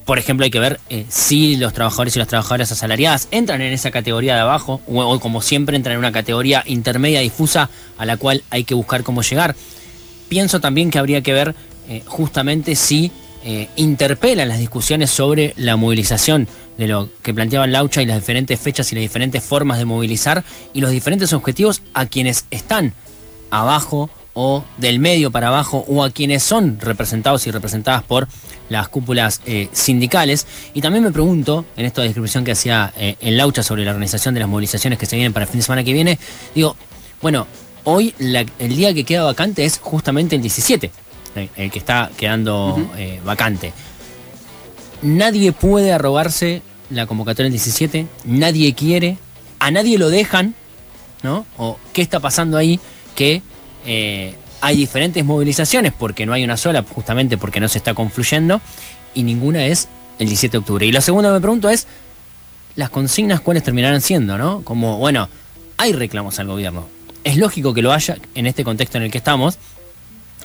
Por 0.04 0.18
ejemplo, 0.18 0.44
hay 0.44 0.50
que 0.50 0.60
ver 0.60 0.80
si 1.08 1.56
los 1.56 1.72
trabajadores 1.72 2.14
y 2.16 2.18
las 2.18 2.28
trabajadoras 2.28 2.70
asalariadas 2.70 3.28
entran 3.30 3.62
en 3.62 3.72
esa 3.72 3.90
categoría 3.90 4.34
de 4.34 4.40
abajo 4.42 4.80
o, 4.86 5.18
como 5.18 5.40
siempre 5.40 5.76
entran 5.76 5.94
en 5.94 5.98
una 5.98 6.12
categoría 6.12 6.62
intermedia 6.66 7.20
difusa 7.20 7.70
a 7.96 8.04
la 8.04 8.16
cual 8.16 8.42
hay 8.50 8.64
que 8.64 8.74
buscar 8.74 9.02
cómo 9.02 9.22
llegar. 9.22 9.56
Pienso 10.28 10.60
también 10.60 10.90
que 10.90 10.98
habría 10.98 11.22
que 11.22 11.32
ver 11.32 11.54
justamente 12.06 12.76
si 12.76 13.12
interpelan 13.76 14.48
las 14.48 14.58
discusiones 14.58 15.10
sobre 15.10 15.54
la 15.56 15.76
movilización 15.76 16.48
de 16.76 16.88
lo 16.88 17.08
que 17.22 17.32
planteaba 17.32 17.66
Laucha 17.66 18.02
y 18.02 18.06
las 18.06 18.18
diferentes 18.18 18.58
fechas 18.60 18.90
y 18.92 18.96
las 18.96 19.02
diferentes 19.02 19.42
formas 19.42 19.78
de 19.78 19.84
movilizar 19.84 20.44
y 20.72 20.80
los 20.80 20.90
diferentes 20.90 21.32
objetivos 21.32 21.82
a 21.94 22.06
quienes 22.06 22.46
están 22.50 22.92
abajo 23.50 24.10
o 24.34 24.64
del 24.76 24.98
medio 24.98 25.30
para 25.30 25.48
abajo 25.48 25.84
o 25.88 26.04
a 26.04 26.10
quienes 26.10 26.42
son 26.42 26.78
representados 26.80 27.46
y 27.46 27.50
representadas 27.50 28.02
por 28.02 28.28
las 28.68 28.88
cúpulas 28.88 29.40
eh, 29.46 29.68
sindicales. 29.72 30.46
Y 30.74 30.80
también 30.80 31.04
me 31.04 31.12
pregunto, 31.12 31.64
en 31.76 31.86
esta 31.86 32.02
descripción 32.02 32.44
que 32.44 32.52
hacía 32.52 32.92
eh, 32.96 33.16
en 33.20 33.36
Laucha 33.36 33.62
sobre 33.62 33.84
la 33.84 33.92
organización 33.92 34.34
de 34.34 34.40
las 34.40 34.48
movilizaciones 34.48 34.98
que 34.98 35.06
se 35.06 35.16
vienen 35.16 35.32
para 35.32 35.44
el 35.44 35.50
fin 35.50 35.60
de 35.60 35.64
semana 35.64 35.84
que 35.84 35.92
viene, 35.92 36.18
digo, 36.54 36.76
bueno, 37.22 37.46
hoy 37.84 38.14
el 38.18 38.76
día 38.76 38.92
que 38.92 39.04
queda 39.04 39.24
vacante 39.24 39.64
es 39.64 39.78
justamente 39.78 40.36
el 40.36 40.42
17. 40.42 40.90
el 41.56 41.70
que 41.70 41.78
está 41.78 42.10
quedando 42.16 42.90
eh, 42.96 43.20
vacante. 43.24 43.72
Nadie 45.02 45.52
puede 45.52 45.92
arrogarse 45.92 46.62
la 46.90 47.06
convocatoria 47.06 47.44
del 47.44 47.52
17, 47.52 48.06
nadie 48.24 48.74
quiere, 48.74 49.18
a 49.58 49.70
nadie 49.70 49.98
lo 49.98 50.10
dejan, 50.10 50.54
¿no? 51.22 51.46
O 51.56 51.78
qué 51.92 52.02
está 52.02 52.20
pasando 52.20 52.56
ahí 52.56 52.80
que 53.14 53.42
eh, 53.86 54.34
hay 54.60 54.76
diferentes 54.76 55.24
movilizaciones 55.24 55.92
porque 55.92 56.26
no 56.26 56.32
hay 56.32 56.44
una 56.44 56.56
sola, 56.56 56.84
justamente 56.88 57.36
porque 57.36 57.60
no 57.60 57.68
se 57.68 57.78
está 57.78 57.94
confluyendo, 57.94 58.60
y 59.14 59.22
ninguna 59.22 59.66
es 59.66 59.88
el 60.18 60.28
17 60.28 60.52
de 60.52 60.58
octubre. 60.58 60.86
Y 60.86 60.92
lo 60.92 61.00
segundo 61.00 61.28
que 61.28 61.34
me 61.34 61.40
pregunto 61.40 61.68
es, 61.68 61.86
las 62.76 62.90
consignas 62.90 63.40
cuáles 63.40 63.62
terminarán 63.62 64.00
siendo, 64.00 64.38
¿no? 64.38 64.62
Como, 64.62 64.98
bueno, 64.98 65.28
hay 65.76 65.92
reclamos 65.92 66.38
al 66.38 66.46
gobierno. 66.46 66.86
Es 67.22 67.36
lógico 67.36 67.72
que 67.72 67.82
lo 67.82 67.92
haya 67.92 68.16
en 68.34 68.46
este 68.46 68.64
contexto 68.64 68.98
en 68.98 69.04
el 69.04 69.10
que 69.10 69.18
estamos, 69.18 69.58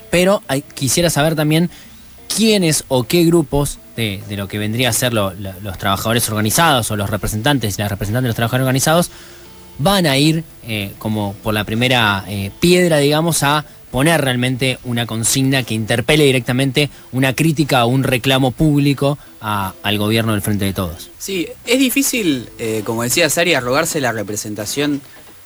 pero 0.09 0.41
quisiera 0.75 1.09
saber 1.09 1.35
también 1.35 1.69
quiénes 2.33 2.85
o 2.87 3.03
qué 3.03 3.23
grupos 3.25 3.79
de, 3.95 4.21
lo 4.29 4.47
que 4.47 4.57
vendría 4.57 4.89
a 4.89 4.93
ser 4.93 5.13
los 5.13 5.77
trabajadores 5.77 6.27
organizados 6.29 6.89
o 6.91 6.95
los 6.95 7.09
representantes 7.09 7.77
y 7.77 7.81
las 7.81 7.89
representantes 7.89 8.23
de 8.23 8.29
los 8.29 8.35
trabajadores 8.35 8.63
organizados 8.63 9.11
van 9.79 10.05
a 10.05 10.17
ir 10.17 10.43
eh, 10.67 10.91
como 10.99 11.33
por 11.41 11.53
la 11.53 11.63
primera 11.63 12.23
eh, 12.27 12.51
piedra, 12.59 12.97
digamos, 12.97 13.41
a 13.43 13.65
poner 13.89 14.21
realmente 14.21 14.77
una 14.83 15.07
consigna 15.07 15.63
que 15.63 15.73
interpele 15.73 16.25
directamente 16.25 16.91
una 17.11 17.33
crítica 17.33 17.85
o 17.85 17.87
un 17.87 18.03
reclamo 18.03 18.51
público 18.51 19.17
al 19.41 19.97
gobierno 19.97 20.33
del 20.33 20.43
Frente 20.43 20.65
de 20.65 20.73
Todos. 20.73 21.09
Sí, 21.17 21.47
es 21.65 21.79
difícil, 21.79 22.49
eh, 22.59 22.83
como 22.85 23.01
decía 23.01 23.29
Sari, 23.31 23.55
arrogarse 23.55 23.99
la 23.99 24.11
representación 24.11 25.01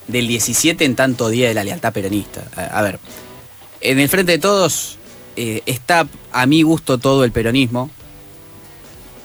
del 0.07 0.27
17 0.27 0.83
en 0.83 0.95
tanto 0.95 1.29
día 1.29 1.47
de 1.47 1.53
la 1.53 1.63
lealtad 1.63 1.93
peronista. 1.93 2.43
A, 2.57 2.81
ver, 2.81 2.99
en 3.79 3.99
el 3.99 4.09
Frente 4.09 4.33
de 4.33 4.39
Todos 4.39 4.97
está 5.35 6.05
a 6.31 6.45
mi 6.45 6.63
gusto 6.63 6.97
todo 6.97 7.23
el 7.23 7.31
peronismo. 7.31 7.91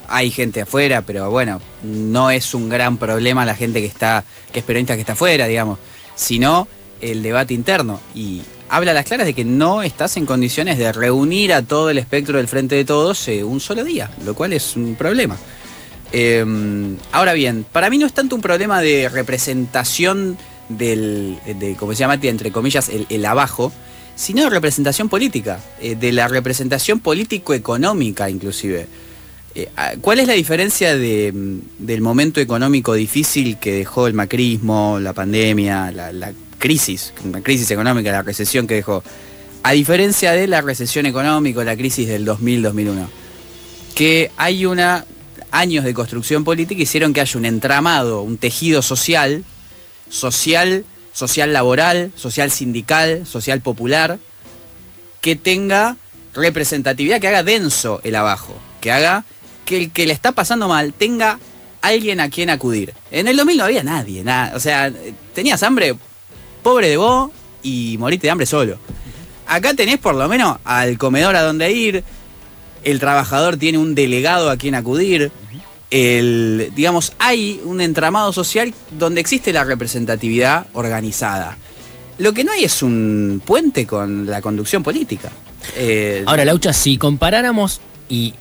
Hay 0.08 0.30
gente 0.30 0.62
afuera, 0.62 1.02
pero 1.02 1.30
bueno, 1.30 1.60
no 1.82 2.30
es 2.30 2.54
un 2.54 2.68
gran 2.68 2.96
problema 2.96 3.44
la 3.44 3.54
gente 3.54 3.80
que 3.80 3.86
está, 3.86 4.24
que 4.52 4.60
es 4.60 4.64
peronista 4.64 4.94
que 4.94 5.00
está 5.00 5.12
afuera, 5.12 5.46
digamos, 5.46 5.78
sino 6.14 6.66
el 7.00 7.22
debate 7.22 7.54
interno. 7.54 8.00
Y 8.14 8.42
habla 8.68 8.92
a 8.92 8.94
las 8.94 9.04
claras 9.04 9.26
de 9.26 9.34
que 9.34 9.44
no 9.44 9.82
estás 9.82 10.16
en 10.16 10.26
condiciones 10.26 10.78
de 10.78 10.92
reunir 10.92 11.52
a 11.52 11.62
todo 11.62 11.90
el 11.90 11.98
espectro 11.98 12.38
del 12.38 12.48
Frente 12.48 12.74
de 12.74 12.84
Todos 12.84 13.28
eh, 13.28 13.44
un 13.44 13.60
solo 13.60 13.84
día, 13.84 14.10
lo 14.24 14.34
cual 14.34 14.52
es 14.52 14.76
un 14.76 14.94
problema. 14.94 15.36
Em, 16.12 16.96
ahora 17.12 17.34
bien, 17.34 17.66
para 17.70 17.90
mí 17.90 17.98
no 17.98 18.06
es 18.06 18.12
tanto 18.12 18.34
un 18.34 18.40
problema 18.40 18.80
de 18.80 19.08
representación 19.08 20.38
del, 20.68 21.38
de, 21.44 21.76
como 21.76 21.92
se 21.92 22.00
llama, 22.00 22.18
entre 22.22 22.50
comillas, 22.50 22.90
el, 23.08 23.24
abajo, 23.24 23.72
sino 24.16 24.42
de 24.44 24.50
representación 24.50 25.08
política, 25.08 25.60
eh, 25.80 25.96
de 25.96 26.12
la 26.12 26.28
representación 26.28 27.00
político-económica 27.00 28.30
inclusive. 28.30 28.86
Eh, 29.58 29.68
ah, 29.76 29.94
¿Cuál 30.00 30.20
es 30.20 30.28
la 30.28 30.34
diferencia 30.34 30.96
del 30.96 32.00
momento 32.00 32.38
económico 32.38 32.94
difícil 32.94 33.58
que 33.58 33.72
dejó 33.72 34.06
el 34.06 34.14
macrismo, 34.14 35.00
la 35.00 35.12
pandemia, 35.12 35.90
la, 35.90 36.12
la 36.12 36.32
crisis, 36.60 37.12
una 37.24 37.40
crisis 37.40 37.68
económica, 37.72 38.12
la 38.12 38.22
recesión 38.22 38.68
que 38.68 38.74
dejó, 38.74 39.02
a 39.64 39.72
diferencia 39.72 40.30
de 40.30 40.46
la 40.46 40.60
recesión 40.60 41.06
económica, 41.06 41.64
la 41.64 41.76
crisis 41.76 42.06
del 42.06 42.24
2000-2001, 42.24 43.08
que 43.96 44.30
hay 44.36 44.64
una 44.64 45.04
años 45.50 45.84
de 45.84 45.92
construcción 45.92 46.44
política 46.44 46.80
hicieron 46.80 47.12
que 47.12 47.20
haya 47.20 47.36
un 47.36 47.44
entramado, 47.44 48.22
un 48.22 48.38
tejido 48.38 48.80
social, 48.80 49.42
social, 50.08 50.84
social 51.12 51.52
laboral, 51.52 52.12
social 52.14 52.52
sindical, 52.52 53.26
social 53.26 53.60
popular, 53.60 54.20
que 55.20 55.34
tenga 55.34 55.96
representatividad, 56.32 57.20
que 57.20 57.26
haga 57.26 57.42
denso 57.42 58.00
el 58.04 58.14
abajo, 58.14 58.54
que 58.80 58.92
haga 58.92 59.24
que 59.68 59.76
el 59.76 59.90
que 59.90 60.06
le 60.06 60.14
está 60.14 60.32
pasando 60.32 60.66
mal 60.66 60.94
tenga 60.94 61.38
alguien 61.82 62.20
a 62.20 62.30
quien 62.30 62.48
acudir. 62.48 62.94
En 63.10 63.28
el 63.28 63.36
2000 63.36 63.58
no 63.58 63.64
había 63.64 63.82
nadie, 63.82 64.24
nada, 64.24 64.56
o 64.56 64.60
sea, 64.60 64.90
tenías 65.34 65.62
hambre, 65.62 65.94
pobre 66.62 66.88
de 66.88 66.96
vos 66.96 67.30
y 67.62 67.96
morite 67.98 68.26
de 68.26 68.30
hambre 68.30 68.46
solo. 68.46 68.78
Acá 69.46 69.74
tenés 69.74 69.98
por 69.98 70.14
lo 70.14 70.26
menos 70.26 70.56
al 70.64 70.96
comedor 70.96 71.36
a 71.36 71.42
donde 71.42 71.70
ir, 71.70 72.02
el 72.82 72.98
trabajador 72.98 73.58
tiene 73.58 73.76
un 73.76 73.94
delegado 73.94 74.48
a 74.48 74.56
quien 74.56 74.74
acudir, 74.74 75.30
el, 75.90 76.72
digamos, 76.74 77.12
hay 77.18 77.60
un 77.62 77.82
entramado 77.82 78.32
social 78.32 78.72
donde 78.90 79.20
existe 79.20 79.52
la 79.52 79.64
representatividad 79.64 80.66
organizada. 80.72 81.58
Lo 82.16 82.32
que 82.32 82.42
no 82.42 82.52
hay 82.52 82.64
es 82.64 82.82
un 82.82 83.42
puente 83.44 83.86
con 83.86 84.24
la 84.26 84.40
conducción 84.40 84.82
política. 84.82 85.30
Eh, 85.76 86.24
Ahora, 86.26 86.46
Laucha, 86.46 86.72
si 86.72 86.96
comparáramos, 86.96 87.82
y, 88.08 88.32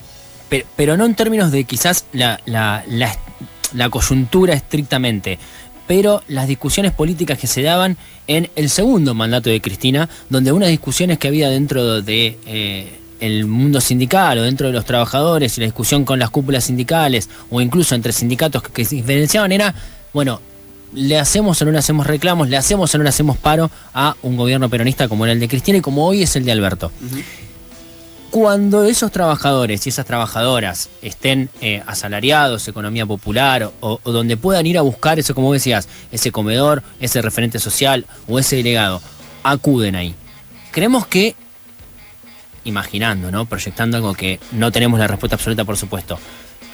pero, 0.76 0.98
no 0.98 1.06
en 1.06 1.16
términos 1.16 1.52
de 1.52 1.64
quizás 1.64 2.06
la, 2.14 2.40
la 2.46 3.90
coyuntura 3.90 4.54
estrictamente, 4.54 5.40
pero 5.88 6.22
las 6.28 6.48
discusiones 6.48 6.92
políticas 6.92 7.40
que 7.40 7.48
se 7.48 7.62
daban 7.62 7.98
en 8.28 8.50
el 8.56 8.70
segundo 8.70 9.14
mandato 9.14 9.50
de 9.50 9.62
Cristina, 9.62 10.10
donde 10.30 10.52
unas 10.52 10.70
discusiones 10.70 11.18
que 11.18 11.30
había 11.30 11.50
dentro 11.50 12.02
de 12.02 12.38
eh, 12.46 13.00
el 13.22 13.46
mundo 13.46 13.82
sindical 13.82 14.38
o 14.38 14.44
dentro 14.44 14.68
de 14.68 14.74
los 14.74 14.86
trabajadores 14.86 15.58
y 15.58 15.62
la 15.62 15.68
discusión 15.68 16.06
con 16.06 16.20
las 16.20 16.30
cúpulas 16.30 16.66
sindicales 16.66 17.30
o 17.50 17.62
incluso 17.62 17.96
entre 17.96 18.12
sindicatos 18.12 18.62
que, 18.64 18.86
se 18.86 18.96
diferenciaban 18.96 19.52
era, 19.52 19.74
bueno, 20.14 20.42
le 20.94 21.18
hacemos 21.18 21.62
o 21.62 21.66
no 21.66 21.72
le 21.72 21.80
hacemos 21.80 22.06
reclamos, 22.06 22.50
le 22.50 22.58
hacemos 22.58 22.94
o 22.94 22.98
no 22.98 23.04
le 23.04 23.10
hacemos 23.10 23.38
paro 23.38 23.72
a 23.94 24.16
un 24.22 24.38
gobierno 24.38 24.70
peronista 24.70 25.08
como 25.08 25.26
era 25.26 25.34
el 25.34 25.40
de 25.40 25.48
Cristina 25.48 25.78
y 25.80 25.82
como 25.82 26.06
hoy 26.06 26.24
es 26.24 26.36
el 26.36 26.46
de 26.46 26.52
Alberto 26.52 26.92
cuando 28.30 28.84
esos 28.84 29.12
trabajadores 29.12 29.86
y 29.86 29.90
esas 29.90 30.06
trabajadoras 30.06 30.90
estén 31.02 31.50
eh, 31.62 31.82
asalariados, 31.88 32.68
economía 32.68 33.06
popular, 33.06 33.72
o, 33.80 34.00
donde 34.04 34.38
puedan 34.38 34.66
ir 34.66 34.78
a 34.78 34.82
buscar 34.82 35.20
eso, 35.20 35.34
como 35.34 35.54
decías, 35.54 35.88
ese 36.12 36.32
comedor, 36.32 36.84
ese 37.00 37.22
referente 37.22 37.60
social 37.60 38.06
o 38.28 38.40
ese 38.40 38.58
delegado, 38.58 39.02
acuden 39.44 39.96
ahí. 39.96 40.16
Creemos 40.72 41.08
que, 41.08 41.36
imaginando, 42.64 43.32
¿no? 43.32 43.46
Proyectando 43.46 43.98
algo 43.98 44.14
que 44.14 44.40
no 44.52 44.72
tenemos 44.72 45.00
la 45.00 45.08
respuesta 45.08 45.36
absoluta, 45.36 45.64
por 45.64 45.78
supuesto, 45.78 46.20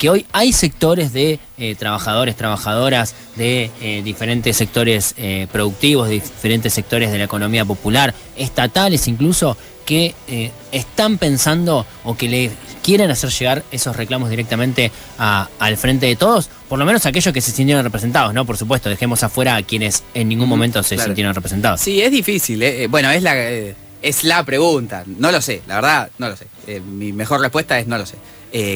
que 0.03 0.09
hoy 0.09 0.25
hay 0.33 0.51
sectores 0.51 1.13
de 1.13 1.39
eh, 1.57 1.75
trabajadores, 1.75 2.35
trabajadoras 2.35 3.15
de 3.37 3.71
eh, 3.79 4.01
diferentes 4.03 4.57
sectores 4.57 5.15
productivos, 5.49 6.09
de 6.09 6.15
diferentes 6.15 6.73
sectores 6.73 7.09
de 7.09 7.19
la 7.19 7.23
economía 7.23 7.63
popular, 7.63 8.13
estatales 8.35 9.07
incluso, 9.07 9.55
que 9.85 10.13
eh, 10.27 10.51
están 10.73 11.17
pensando 11.17 11.85
o 12.03 12.17
que 12.17 12.27
le 12.27 12.51
quieren 12.83 13.11
hacer 13.11 13.29
llegar 13.29 13.63
esos 13.71 13.95
reclamos 13.95 14.29
directamente 14.29 14.91
al 15.17 15.77
frente 15.77 16.05
de 16.05 16.17
todos, 16.17 16.49
por 16.67 16.79
lo 16.79 16.83
menos 16.83 17.05
aquellos 17.05 17.33
que 17.33 17.39
se 17.39 17.51
sintieron 17.51 17.81
representados, 17.85 18.33
¿no? 18.33 18.43
Por 18.43 18.57
supuesto, 18.57 18.89
dejemos 18.89 19.23
afuera 19.23 19.55
a 19.55 19.63
quienes 19.63 20.03
en 20.13 20.27
ningún 20.27 20.49
momento 20.49 20.83
se 20.83 20.97
sintieron 20.97 21.33
representados. 21.33 21.79
Sí, 21.79 22.01
es 22.01 22.11
difícil, 22.11 22.61
¿eh? 22.61 22.87
bueno, 22.87 23.09
es 23.09 23.23
la, 23.23 23.37
eh, 23.37 23.73
es 24.01 24.25
la 24.25 24.43
pregunta, 24.43 25.05
no 25.05 25.31
lo 25.31 25.39
sé, 25.39 25.61
la 25.65 25.75
verdad, 25.75 26.11
no 26.17 26.27
lo 26.27 26.35
sé. 26.35 26.47
mi 26.81 27.13
mejor 27.13 27.39
respuesta 27.39 27.79
es 27.79 27.87
no 27.87 27.97
lo 27.97 28.05
sé. 28.05 28.17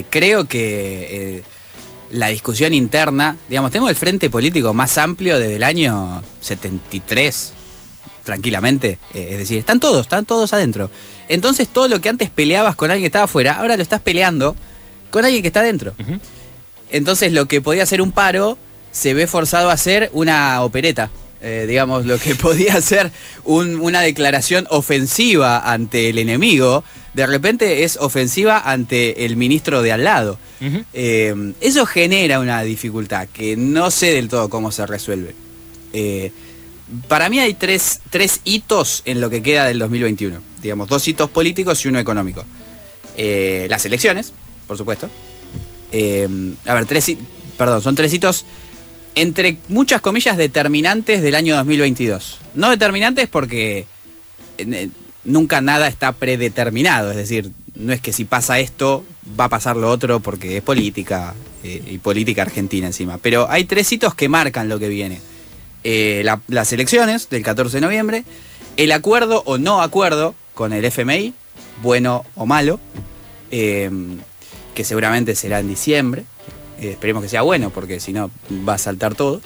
Creo 0.09 0.45
que 0.45 1.43
la 2.11 2.27
discusión 2.27 2.73
interna, 2.73 3.37
digamos, 3.49 3.71
tenemos 3.71 3.89
el 3.89 3.95
frente 3.95 4.29
político 4.29 4.73
más 4.73 4.97
amplio 4.97 5.39
desde 5.39 5.57
el 5.57 5.63
año 5.63 6.23
73, 6.41 7.53
tranquilamente. 8.23 8.99
Eh, 9.13 9.29
es 9.31 9.37
decir, 9.39 9.57
están 9.57 9.79
todos, 9.79 10.01
están 10.01 10.25
todos 10.25 10.53
adentro. 10.53 10.89
Entonces 11.27 11.67
todo 11.67 11.87
lo 11.87 11.99
que 11.99 12.09
antes 12.09 12.29
peleabas 12.29 12.75
con 12.75 12.91
alguien 12.91 13.03
que 13.03 13.07
estaba 13.07 13.25
afuera, 13.25 13.57
ahora 13.59 13.75
lo 13.75 13.83
estás 13.83 14.01
peleando 14.01 14.55
con 15.11 15.25
alguien 15.25 15.41
que 15.41 15.47
está 15.47 15.59
adentro. 15.61 15.93
Entonces 16.89 17.33
lo 17.33 17.47
que 17.47 17.61
podía 17.61 17.85
ser 17.85 18.01
un 18.01 18.11
paro 18.11 18.57
se 18.91 19.13
ve 19.13 19.27
forzado 19.27 19.69
a 19.69 19.73
hacer 19.73 20.09
una 20.13 20.61
opereta. 20.63 21.09
Eh, 21.41 21.65
digamos, 21.67 22.05
lo 22.05 22.17
que 22.17 22.35
podía 22.35 22.79
ser 22.81 23.11
una 23.43 24.01
declaración 24.01 24.65
ofensiva 24.69 25.59
ante 25.59 26.09
el 26.09 26.17
enemigo, 26.17 26.83
de 27.17 27.25
repente 27.27 27.83
es 27.83 27.97
ofensiva 27.97 28.59
ante 28.59 29.25
el 29.25 29.35
ministro 29.35 29.81
de 29.81 29.91
al 29.91 30.03
lado. 30.03 30.39
Eh, 30.93 31.53
eso 31.59 31.85
genera 31.85 32.39
una 32.39 32.61
dificultad 32.61 33.27
que 33.27 33.57
no 33.57 33.91
sé 33.91 34.13
del 34.13 34.29
todo 34.29 34.49
cómo 34.49 34.71
se 34.71 34.85
resuelve 34.85 35.35
para 37.07 37.29
mí 37.29 37.39
hay 37.39 37.53
tres, 37.53 38.01
hitos 38.43 39.01
en 39.05 39.19
lo 39.19 39.29
que 39.29 39.41
queda 39.41 39.65
del 39.65 39.79
2021. 39.79 40.39
Digamos, 40.61 40.87
dos 40.87 41.07
hitos 41.07 41.29
políticos 41.29 41.83
y 41.83 41.89
uno 41.89 41.99
económico. 41.99 42.45
Eh, 43.17 43.67
las 43.69 43.85
elecciones, 43.85 44.33
por 44.67 44.77
supuesto. 44.77 45.09
Eh, 45.91 46.27
a 46.65 46.73
ver, 46.73 46.85
tres, 46.85 47.11
perdón, 47.57 47.81
son 47.81 47.95
tres 47.95 48.13
hitos 48.13 48.45
entre 49.15 49.57
muchas 49.67 50.01
comillas 50.01 50.37
determinantes 50.37 51.21
del 51.21 51.35
año 51.35 51.55
2022. 51.55 52.39
No 52.53 52.69
determinantes 52.69 53.27
porque 53.27 53.85
eh, 54.57 54.89
nunca 55.27 55.61
nada 55.61 55.87
está 55.87 56.13
predeterminado, 56.13 57.11
es 57.11 57.17
decir, 57.17 57.51
no 57.75 57.93
es 57.93 58.01
que 58.01 58.11
si 58.11 58.25
pasa 58.25 58.59
esto 58.59 59.05
va 59.39 59.45
a 59.45 59.49
pasar 59.49 59.77
lo 59.77 59.91
otro 59.91 60.19
porque 60.19 60.57
es 60.57 60.63
política 60.63 61.35
y 61.63 61.97
política 61.99 62.41
argentina 62.41 62.87
encima. 62.87 63.19
Pero 63.19 63.47
hay 63.49 63.65
tres 63.65 63.91
hitos 63.91 64.15
que 64.15 64.29
marcan 64.29 64.69
lo 64.69 64.79
que 64.79 64.89
viene. 64.89 65.19
Eh, 65.83 66.25
las 66.47 66.73
elecciones 66.73 67.29
del 67.29 67.43
14 67.43 67.77
de 67.77 67.81
noviembre, 67.81 68.23
el 68.77 68.91
acuerdo 68.91 69.43
o 69.45 69.57
no 69.57 69.81
acuerdo 69.81 70.33
con 70.53 70.73
el 70.73 70.85
FMI 70.85 71.33
bueno 71.83 72.25
o 72.35 72.45
malo, 72.45 72.79
eh, 73.51 73.89
que 74.73 74.83
seguramente 74.83 75.35
será 75.35 75.59
en 75.59 75.67
diciembre. 75.67 76.23
Eh, 76.79 76.91
esperemos 76.91 77.23
que 77.23 77.29
sea 77.29 77.41
bueno, 77.41 77.71
porque 77.71 77.99
si 77.99 78.13
no 78.13 78.29
va 78.67 78.75
a 78.75 78.77
saltar 78.77 79.15
todo. 79.15 79.41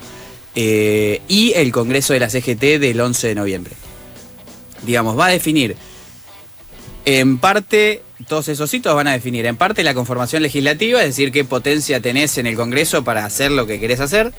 Eh, 0.56 1.22
y 1.28 1.54
el 1.54 1.72
Congreso 1.72 2.14
de 2.14 2.20
la 2.20 2.30
CGT 2.30 2.80
del 2.80 3.00
11 3.00 3.30
de 3.30 3.36
noviembre. 3.36 3.74
Digamos, 4.84 5.18
va 5.18 5.28
a 5.28 5.30
definir 5.30 5.76
en 7.06 7.40
parte, 7.40 8.04
todos 8.28 8.48
esos 8.48 8.72
hitos 8.74 8.96
van 8.96 9.08
a 9.08 9.14
definir 9.14 9.46
en 9.48 9.58
parte 9.58 9.84
la 9.84 9.96
conformación 9.96 10.44
legislativa, 10.44 11.02
es 11.02 11.08
decir, 11.08 11.32
qué 11.32 11.44
potencia 11.44 12.00
tenés 12.00 12.38
en 12.38 12.46
el 12.46 12.56
Congreso 12.56 13.04
para 13.04 13.26
hacer 13.26 13.52
lo 13.52 13.66
que 13.66 13.80
querés 13.80 14.00
hacer, 14.00 14.34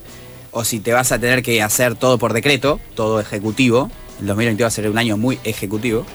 o 0.53 0.65
si 0.65 0.79
te 0.79 0.93
vas 0.93 1.11
a 1.11 1.19
tener 1.19 1.43
que 1.43 1.61
hacer 1.61 1.97
todo 1.97 2.19
por 2.19 2.33
decreto, 2.33 2.79
todo 2.95 3.19
ejecutivo. 3.21 3.91
El 4.21 4.27
2022 4.29 4.65
va 4.65 4.69
a 4.69 4.71
ser 4.71 4.89
un 4.89 4.99
año 4.99 5.17
muy 5.17 5.41
ejecutivo. 5.43 6.07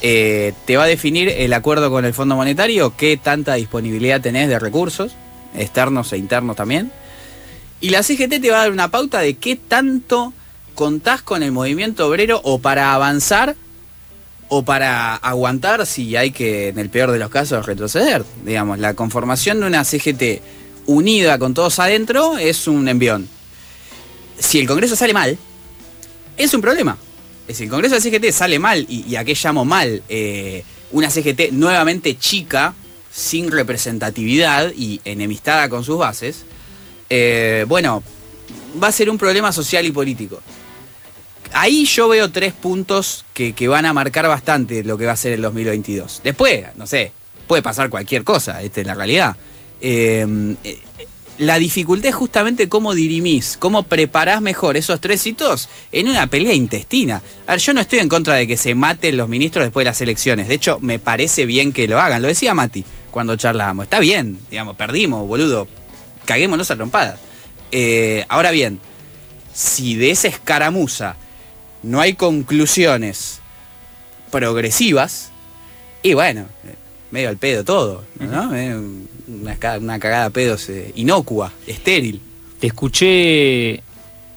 Eh, 0.00 0.52
te 0.64 0.76
va 0.76 0.84
a 0.84 0.86
definir 0.86 1.28
el 1.28 1.52
acuerdo 1.52 1.90
con 1.90 2.04
el 2.04 2.14
Fondo 2.14 2.36
Monetario, 2.36 2.94
qué 2.96 3.16
tanta 3.16 3.54
disponibilidad 3.54 4.20
tenés 4.20 4.48
de 4.48 4.58
recursos, 4.58 5.12
externos 5.56 6.12
e 6.12 6.18
internos 6.18 6.56
también. 6.56 6.92
Y 7.80 7.90
la 7.90 8.02
CGT 8.02 8.40
te 8.40 8.50
va 8.50 8.58
a 8.58 8.62
dar 8.62 8.72
una 8.72 8.90
pauta 8.90 9.20
de 9.20 9.34
qué 9.34 9.56
tanto 9.56 10.32
contás 10.74 11.22
con 11.22 11.42
el 11.42 11.52
movimiento 11.52 12.06
obrero 12.06 12.40
o 12.44 12.58
para 12.58 12.94
avanzar 12.94 13.56
o 14.48 14.64
para 14.64 15.16
aguantar 15.16 15.86
si 15.86 16.16
hay 16.16 16.30
que, 16.30 16.68
en 16.68 16.78
el 16.78 16.90
peor 16.90 17.10
de 17.10 17.18
los 17.18 17.30
casos, 17.30 17.66
retroceder. 17.66 18.24
Digamos, 18.44 18.78
la 18.78 18.94
conformación 18.94 19.60
de 19.60 19.66
una 19.66 19.84
CGT 19.84 20.42
unida 20.86 21.38
con 21.38 21.54
todos 21.54 21.78
adentro 21.78 22.36
es 22.36 22.68
un 22.68 22.86
envión. 22.88 23.28
Si 24.38 24.58
el 24.58 24.66
Congreso 24.66 24.96
sale 24.96 25.12
mal, 25.12 25.38
es 26.36 26.52
un 26.54 26.60
problema. 26.60 26.98
Si 27.48 27.64
el 27.64 27.70
Congreso 27.70 27.94
de 27.94 28.00
CGT 28.00 28.32
sale 28.32 28.58
mal, 28.58 28.86
y, 28.88 29.16
a 29.16 29.24
qué 29.24 29.34
llamo 29.34 29.64
mal, 29.64 30.02
eh, 30.08 30.64
una 30.92 31.10
CGT 31.10 31.52
nuevamente 31.52 32.18
chica, 32.18 32.74
sin 33.12 33.50
representatividad 33.50 34.72
y 34.76 35.00
enemistada 35.04 35.68
con 35.68 35.84
sus 35.84 35.98
bases, 35.98 36.44
eh, 37.08 37.64
bueno, 37.68 38.02
va 38.82 38.88
a 38.88 38.92
ser 38.92 39.08
un 39.08 39.18
problema 39.18 39.52
social 39.52 39.86
y 39.86 39.92
político 39.92 40.40
ahí 41.54 41.86
yo 41.86 42.08
veo 42.08 42.30
tres 42.30 42.52
puntos 42.52 43.24
que, 43.32 43.54
van 43.68 43.86
a 43.86 43.92
marcar 43.92 44.28
bastante 44.28 44.84
lo 44.84 44.98
que 44.98 45.06
va 45.06 45.12
a 45.12 45.16
ser 45.16 45.32
el 45.32 45.42
2022. 45.42 46.20
Después, 46.22 46.66
no 46.76 46.86
sé, 46.86 47.12
puede 47.46 47.62
pasar 47.62 47.88
cualquier 47.88 48.24
cosa, 48.24 48.62
esta 48.62 48.80
es 48.80 48.86
la 48.86 48.94
realidad. 48.94 49.36
Eh, 49.80 50.56
eh, 50.64 50.78
la 51.38 51.58
dificultad 51.58 52.10
es 52.10 52.14
justamente 52.14 52.68
cómo 52.68 52.94
dirimís, 52.94 53.56
cómo 53.58 53.82
preparás 53.82 54.40
mejor 54.40 54.76
esos 54.76 55.00
tres 55.00 55.26
hitos 55.26 55.68
en 55.90 56.08
una 56.08 56.26
pelea 56.28 56.54
intestina. 56.54 57.22
A 57.46 57.52
ver, 57.52 57.60
yo 57.60 57.72
no 57.72 57.80
estoy 57.80 57.98
en 57.98 58.08
contra 58.08 58.34
de 58.34 58.46
que 58.46 58.56
se 58.56 58.74
maten 58.74 59.16
los 59.16 59.28
ministros 59.28 59.64
después 59.64 59.84
de 59.84 59.90
las 59.90 60.00
elecciones. 60.00 60.46
De 60.46 60.54
hecho, 60.54 60.78
me 60.80 60.98
parece 60.98 61.44
bien 61.46 61.72
que 61.72 61.88
lo 61.88 62.00
hagan. 62.00 62.22
Lo 62.22 62.28
decía 62.28 62.54
Mati 62.54 62.84
cuando 63.10 63.36
charlábamos. 63.36 63.84
Está 63.84 63.98
bien, 63.98 64.38
digamos, 64.50 64.76
perdimos, 64.76 65.26
boludo. 65.26 65.66
Caguémonos 66.24 66.70
a 66.70 66.76
trompadas. 66.76 67.18
Eh, 67.72 68.24
ahora 68.28 68.52
bien, 68.52 68.78
si 69.52 69.96
de 69.96 70.12
esa 70.12 70.28
escaramuza 70.28 71.16
no 71.84 72.00
hay 72.00 72.14
conclusiones 72.14 73.40
progresivas, 74.30 75.30
y 76.02 76.14
bueno, 76.14 76.46
medio 77.10 77.28
al 77.28 77.36
pedo 77.36 77.64
todo, 77.64 78.04
¿no? 78.18 78.50
Una, 79.26 79.98
cagada 79.98 80.24
de 80.24 80.30
pedos 80.30 80.68
eh, 80.68 80.92
inocua, 80.96 81.52
estéril. 81.66 82.20
Te 82.58 82.66
escuché 82.66 83.82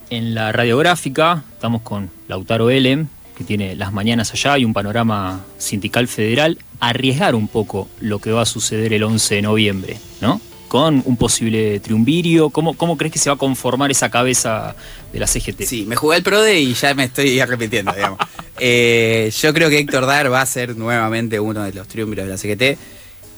en 0.09 0.35
la 0.35 0.51
radiográfica, 0.51 1.43
estamos 1.53 1.81
con 1.81 2.09
Lautaro 2.27 2.69
Elem, 2.69 3.07
que 3.37 3.43
tiene 3.43 3.75
las 3.75 3.93
mañanas 3.93 4.31
allá 4.33 4.57
y 4.57 4.65
un 4.65 4.73
panorama 4.73 5.45
sindical 5.57 6.07
federal, 6.07 6.57
arriesgar 6.79 7.35
un 7.35 7.47
poco 7.47 7.89
lo 7.99 8.19
que 8.19 8.31
va 8.31 8.43
a 8.43 8.45
suceder 8.45 8.93
el 8.93 9.03
11 9.03 9.35
de 9.35 9.41
noviembre, 9.41 9.97
¿no? 10.21 10.39
Con 10.67 11.01
un 11.05 11.17
posible 11.17 11.79
triunvirio? 11.79 12.49
¿Cómo, 12.49 12.75
¿Cómo 12.75 12.97
crees 12.97 13.13
que 13.13 13.19
se 13.19 13.29
va 13.29 13.35
a 13.35 13.39
conformar 13.39 13.91
esa 13.91 14.09
cabeza 14.09 14.75
de 15.11 15.19
la 15.19 15.27
CGT? 15.27 15.63
Sí, 15.63 15.85
me 15.85 15.95
jugué 15.95 16.17
el 16.17 16.23
PRODE 16.23 16.59
y 16.59 16.73
ya 16.73 16.93
me 16.93 17.05
estoy 17.05 17.39
arrepintiendo, 17.39 17.93
digamos. 17.93 18.19
Eh, 18.59 19.31
yo 19.39 19.53
creo 19.53 19.69
que 19.69 19.77
Héctor 19.77 20.07
Dar 20.07 20.33
va 20.33 20.41
a 20.41 20.45
ser 20.47 20.75
nuevamente 20.75 21.39
uno 21.39 21.61
de 21.61 21.73
los 21.73 21.87
triunviros 21.87 22.25
de 22.25 22.31
la 22.31 22.37
CGT. 22.39 22.79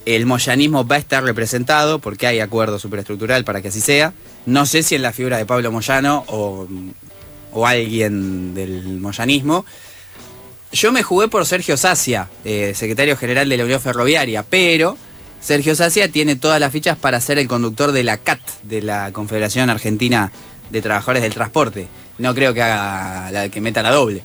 El 0.06 0.26
moyanismo 0.26 0.88
va 0.88 0.96
a 0.96 1.00
estar 1.00 1.22
representado 1.26 2.00
porque 2.00 2.26
hay 2.26 2.40
acuerdo 2.40 2.80
superestructural 2.80 3.44
para 3.44 3.62
que 3.62 3.68
así 3.68 3.82
sea. 3.82 4.14
No 4.46 4.66
sé 4.66 4.82
si 4.82 4.96
en 4.96 5.02
la 5.02 5.12
figura 5.12 5.38
de 5.38 5.46
Pablo 5.46 5.74
Moyano 5.74 6.24
o, 6.28 6.70
alguien 7.66 8.54
del 8.54 9.02
moyanismo. 9.02 9.66
Yo 10.72 10.94
me 10.94 11.04
jugué 11.04 11.28
por 11.28 11.46
Sergio 11.46 11.76
Sacia, 11.76 12.30
eh, 12.46 12.72
secretario 12.74 13.18
general 13.18 13.50
de 13.50 13.58
la 13.58 13.66
Unión 13.66 13.82
Ferroviaria, 13.82 14.46
pero 14.50 14.98
Sergio 15.42 15.74
Sacia 15.74 16.12
tiene 16.12 16.36
todas 16.36 16.60
las 16.60 16.72
fichas 16.72 16.98
para 16.98 17.22
ser 17.22 17.40
el 17.40 17.48
conductor 17.48 17.92
de 17.92 18.04
la 18.04 18.18
CAT, 18.18 18.40
de 18.64 18.82
la 18.82 19.12
Confederación 19.14 19.70
Argentina 19.70 20.32
de 20.70 20.82
Trabajadores 20.82 21.24
del 21.24 21.34
Transporte. 21.34 21.88
No 22.18 22.36
creo 22.36 22.54
que 22.54 22.62
haga 22.62 23.32
la 23.32 23.50
que 23.50 23.62
meta 23.62 23.82
la 23.82 23.92
doble. 23.92 24.22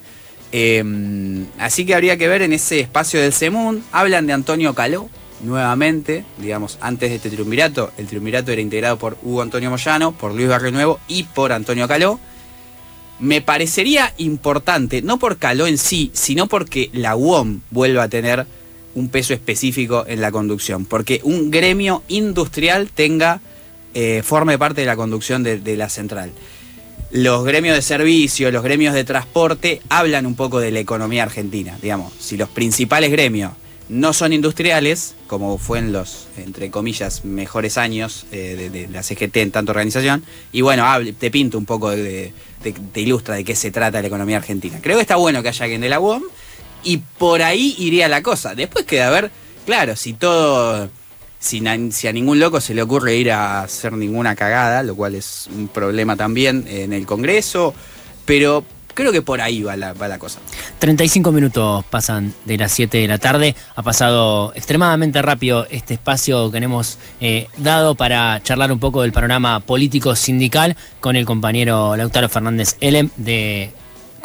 Em, 0.51 1.45
así 1.57 1.85
que 1.85 1.95
habría 1.95 2.17
que 2.17 2.27
ver 2.27 2.41
en 2.41 2.53
ese 2.53 2.79
espacio 2.81 3.21
del 3.21 3.33
SEMUN. 3.33 3.83
Hablan 3.91 4.27
de 4.27 4.33
Antonio 4.33 4.73
Caló, 4.73 5.09
nuevamente, 5.41 6.25
digamos, 6.37 6.77
antes 6.81 7.09
de 7.09 7.15
este 7.15 7.29
triunvirato. 7.29 7.91
El 7.97 8.07
triunvirato 8.07 8.51
era 8.51 8.61
integrado 8.61 8.97
por 8.97 9.17
Hugo 9.23 9.41
Antonio 9.41 9.69
Moyano, 9.69 10.11
por 10.11 10.33
Luis 10.33 10.49
Barrio 10.49 10.71
Nuevo 10.71 10.99
y 11.07 11.23
por 11.23 11.53
Antonio 11.53 11.87
Caló. 11.87 12.19
Me 13.19 13.41
parecería 13.41 14.13
importante, 14.17 15.01
no 15.01 15.17
por 15.17 15.37
Caló 15.37 15.65
en 15.65 15.77
sí, 15.77 16.11
sino 16.13 16.47
porque 16.47 16.89
la 16.91 17.15
UOM 17.15 17.61
vuelva 17.71 18.03
a 18.03 18.09
tener 18.09 18.45
un 18.95 19.09
peso 19.09 19.33
específico 19.33 20.05
en 20.07 20.21
la 20.21 20.31
conducción, 20.31 20.85
porque 20.85 21.19
un 21.23 21.51
gremio 21.51 22.01
industrial 22.07 22.89
tenga, 22.93 23.41
eh, 23.93 24.21
forme 24.23 24.57
parte 24.57 24.81
de 24.81 24.87
la 24.87 24.95
conducción 24.95 25.43
de, 25.43 25.77
la 25.77 25.89
central. 25.89 26.31
Los 27.11 27.45
gremios 27.45 27.75
de 27.75 27.81
servicio, 27.81 28.51
los 28.51 28.63
gremios 28.63 28.93
de 28.93 29.03
transporte 29.03 29.81
hablan 29.89 30.25
un 30.25 30.35
poco 30.35 30.59
de 30.59 30.71
la 30.71 30.79
economía 30.79 31.23
argentina, 31.23 31.77
digamos. 31.81 32.13
Si 32.19 32.35
los 32.35 32.49
principales 32.49 33.11
gremios 33.11 33.51
no 33.87 34.13
son 34.13 34.33
industriales, 34.33 35.15
como 35.27 35.57
fue 35.57 35.79
en 35.79 35.91
los, 35.93 36.27
entre 36.37 36.71
comillas, 36.71 37.23
mejores 37.23 37.77
años 37.77 38.25
eh, 38.31 38.69
de, 38.71 38.87
la 38.87 39.03
CGT 39.03 39.37
en 39.37 39.51
tanta 39.51 39.71
organización, 39.71 40.23
y 40.51 40.61
bueno, 40.61 40.85
te 41.19 41.29
pinto 41.31 41.57
un 41.57 41.65
poco, 41.65 41.91
de, 41.91 42.33
te, 42.63 43.01
ilustra 43.01 43.35
de 43.35 43.43
qué 43.43 43.55
se 43.55 43.71
trata 43.71 44.01
la 44.01 44.07
economía 44.07 44.37
argentina. 44.37 44.79
Creo 44.81 44.95
que 44.95 45.01
está 45.01 45.17
bueno 45.17 45.43
que 45.43 45.49
haya 45.49 45.63
alguien 45.63 45.81
de 45.81 45.89
la 45.89 45.99
UOM, 45.99 46.23
y 46.83 46.97
por 46.97 47.41
ahí 47.41 47.75
iría 47.77 48.07
la 48.07 48.21
cosa. 48.21 48.55
Después 48.55 48.85
queda 48.85 49.07
a 49.07 49.11
ver, 49.11 49.31
claro, 49.65 49.95
si 49.95 50.13
todo, 50.13 50.89
si, 51.39 51.65
a 51.67 52.11
ningún 52.13 52.39
loco 52.39 52.59
se 52.61 52.73
le 52.73 52.81
ocurre 52.81 53.15
ir 53.15 53.31
a 53.31 53.61
hacer 53.61 53.93
ninguna 53.93 54.35
cagada, 54.35 54.83
lo 54.83 54.95
cual 54.95 55.15
es 55.15 55.47
un 55.55 55.67
problema 55.67 56.15
también 56.15 56.65
en 56.67 56.93
el 56.93 57.05
Congreso, 57.05 57.73
pero 58.25 58.63
creo 58.95 59.11
que 59.11 59.21
por 59.21 59.41
ahí 59.41 59.61
va 59.61 59.75
la, 59.75 59.93
va 59.93 60.07
la 60.07 60.17
cosa. 60.17 60.39
35 60.79 61.31
minutos 61.31 61.85
pasan 61.85 62.33
de 62.45 62.57
las 62.57 62.71
7 62.71 62.97
de 62.97 63.07
la 63.07 63.19
tarde. 63.19 63.55
Ha 63.75 63.83
pasado 63.83 64.53
extremadamente 64.55 65.21
rápido 65.21 65.67
este 65.69 65.93
espacio 65.93 66.49
que 66.51 66.57
hemos 66.57 66.97
eh, 67.21 67.47
dado 67.57 67.93
para 67.93 68.41
charlar 68.41 68.71
un 68.71 68.79
poco 68.79 69.03
del 69.03 69.11
panorama 69.11 69.59
político 69.59 70.15
sindical 70.15 70.75
con 70.99 71.15
el 71.15 71.25
compañero 71.25 71.95
Lautaro 71.95 72.29
Fernández 72.29 72.77
Elem 72.79 73.09
de 73.17 73.71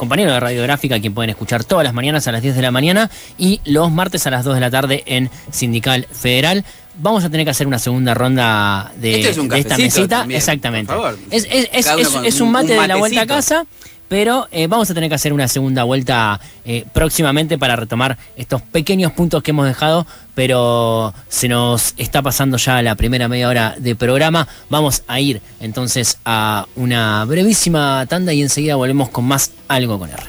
compañero 0.01 0.33
de 0.33 0.41
Radiográfica, 0.41 0.99
quien 0.99 1.13
pueden 1.13 1.29
escuchar 1.29 1.63
todas 1.63 1.85
las 1.85 1.93
mañanas 1.93 2.27
a 2.27 2.33
las 2.33 2.41
10 2.41 2.57
de 2.57 2.63
la 2.63 2.71
mañana 2.71 3.11
y 3.37 3.61
los 3.67 3.93
martes 3.93 4.27
a 4.27 4.31
las 4.31 4.45
2 4.45 4.55
de 4.55 4.61
la 4.61 4.71
tarde 4.71 5.03
en 5.05 5.31
Sindical 5.51 6.09
Federal. 6.11 6.65
Vamos 6.97 7.23
a 7.23 7.29
tener 7.29 7.45
que 7.45 7.51
hacer 7.51 7.67
una 7.67 7.79
segunda 7.79 8.15
ronda 8.15 8.93
de, 8.97 9.21
esta 9.21 9.77
mesita. 9.77 10.27
Exactamente. 10.31 10.95
Es, 11.31 12.41
un 12.41 12.51
mate 12.51 12.73
de 12.73 12.89
la 12.89 12.97
vuelta 12.97 13.21
a 13.21 13.27
casa 13.27 13.67
pero 14.11 14.47
eh, 14.51 14.67
vamos 14.67 14.91
a 14.91 14.95
tener 14.95 15.09
que 15.09 15.15
hacer 15.15 15.33
una 15.33 15.47
segunda 15.47 15.85
vuelta 15.85 16.41
eh, 16.65 16.85
próximamente 16.93 17.59
para 17.59 17.77
retomar 17.77 18.19
estos 18.37 18.61
pequeños 18.61 19.13
puntos 19.13 19.41
que 19.41 19.53
hemos 19.53 19.69
dejado, 19.69 20.05
pero 20.35 21.15
se 21.29 21.47
nos 21.47 21.95
está 21.97 22.21
pasando 22.21 22.57
ya 22.57 22.83
la 22.83 22.97
primera 22.97 23.29
media 23.29 23.49
hora 23.49 23.77
de 23.79 23.95
programa. 23.95 24.49
Vamos 24.69 25.05
a 25.07 25.21
ir 25.21 25.41
entonces 25.61 26.19
a 26.25 26.67
una 26.75 27.25
brevísima 27.25 28.05
tanda 28.09 28.33
y 28.33 28.43
enseguida 28.43 28.75
volvemos 28.75 29.11
con 29.11 29.27
más 29.27 29.53
Algo 29.69 30.01
con 30.01 30.11
R. 30.11 30.25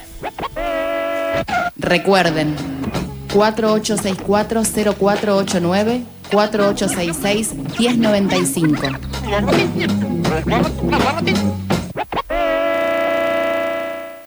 Recuerden, 1.76 2.56
4864-0489, 3.30 6.04
4866-1095. 6.30 9.00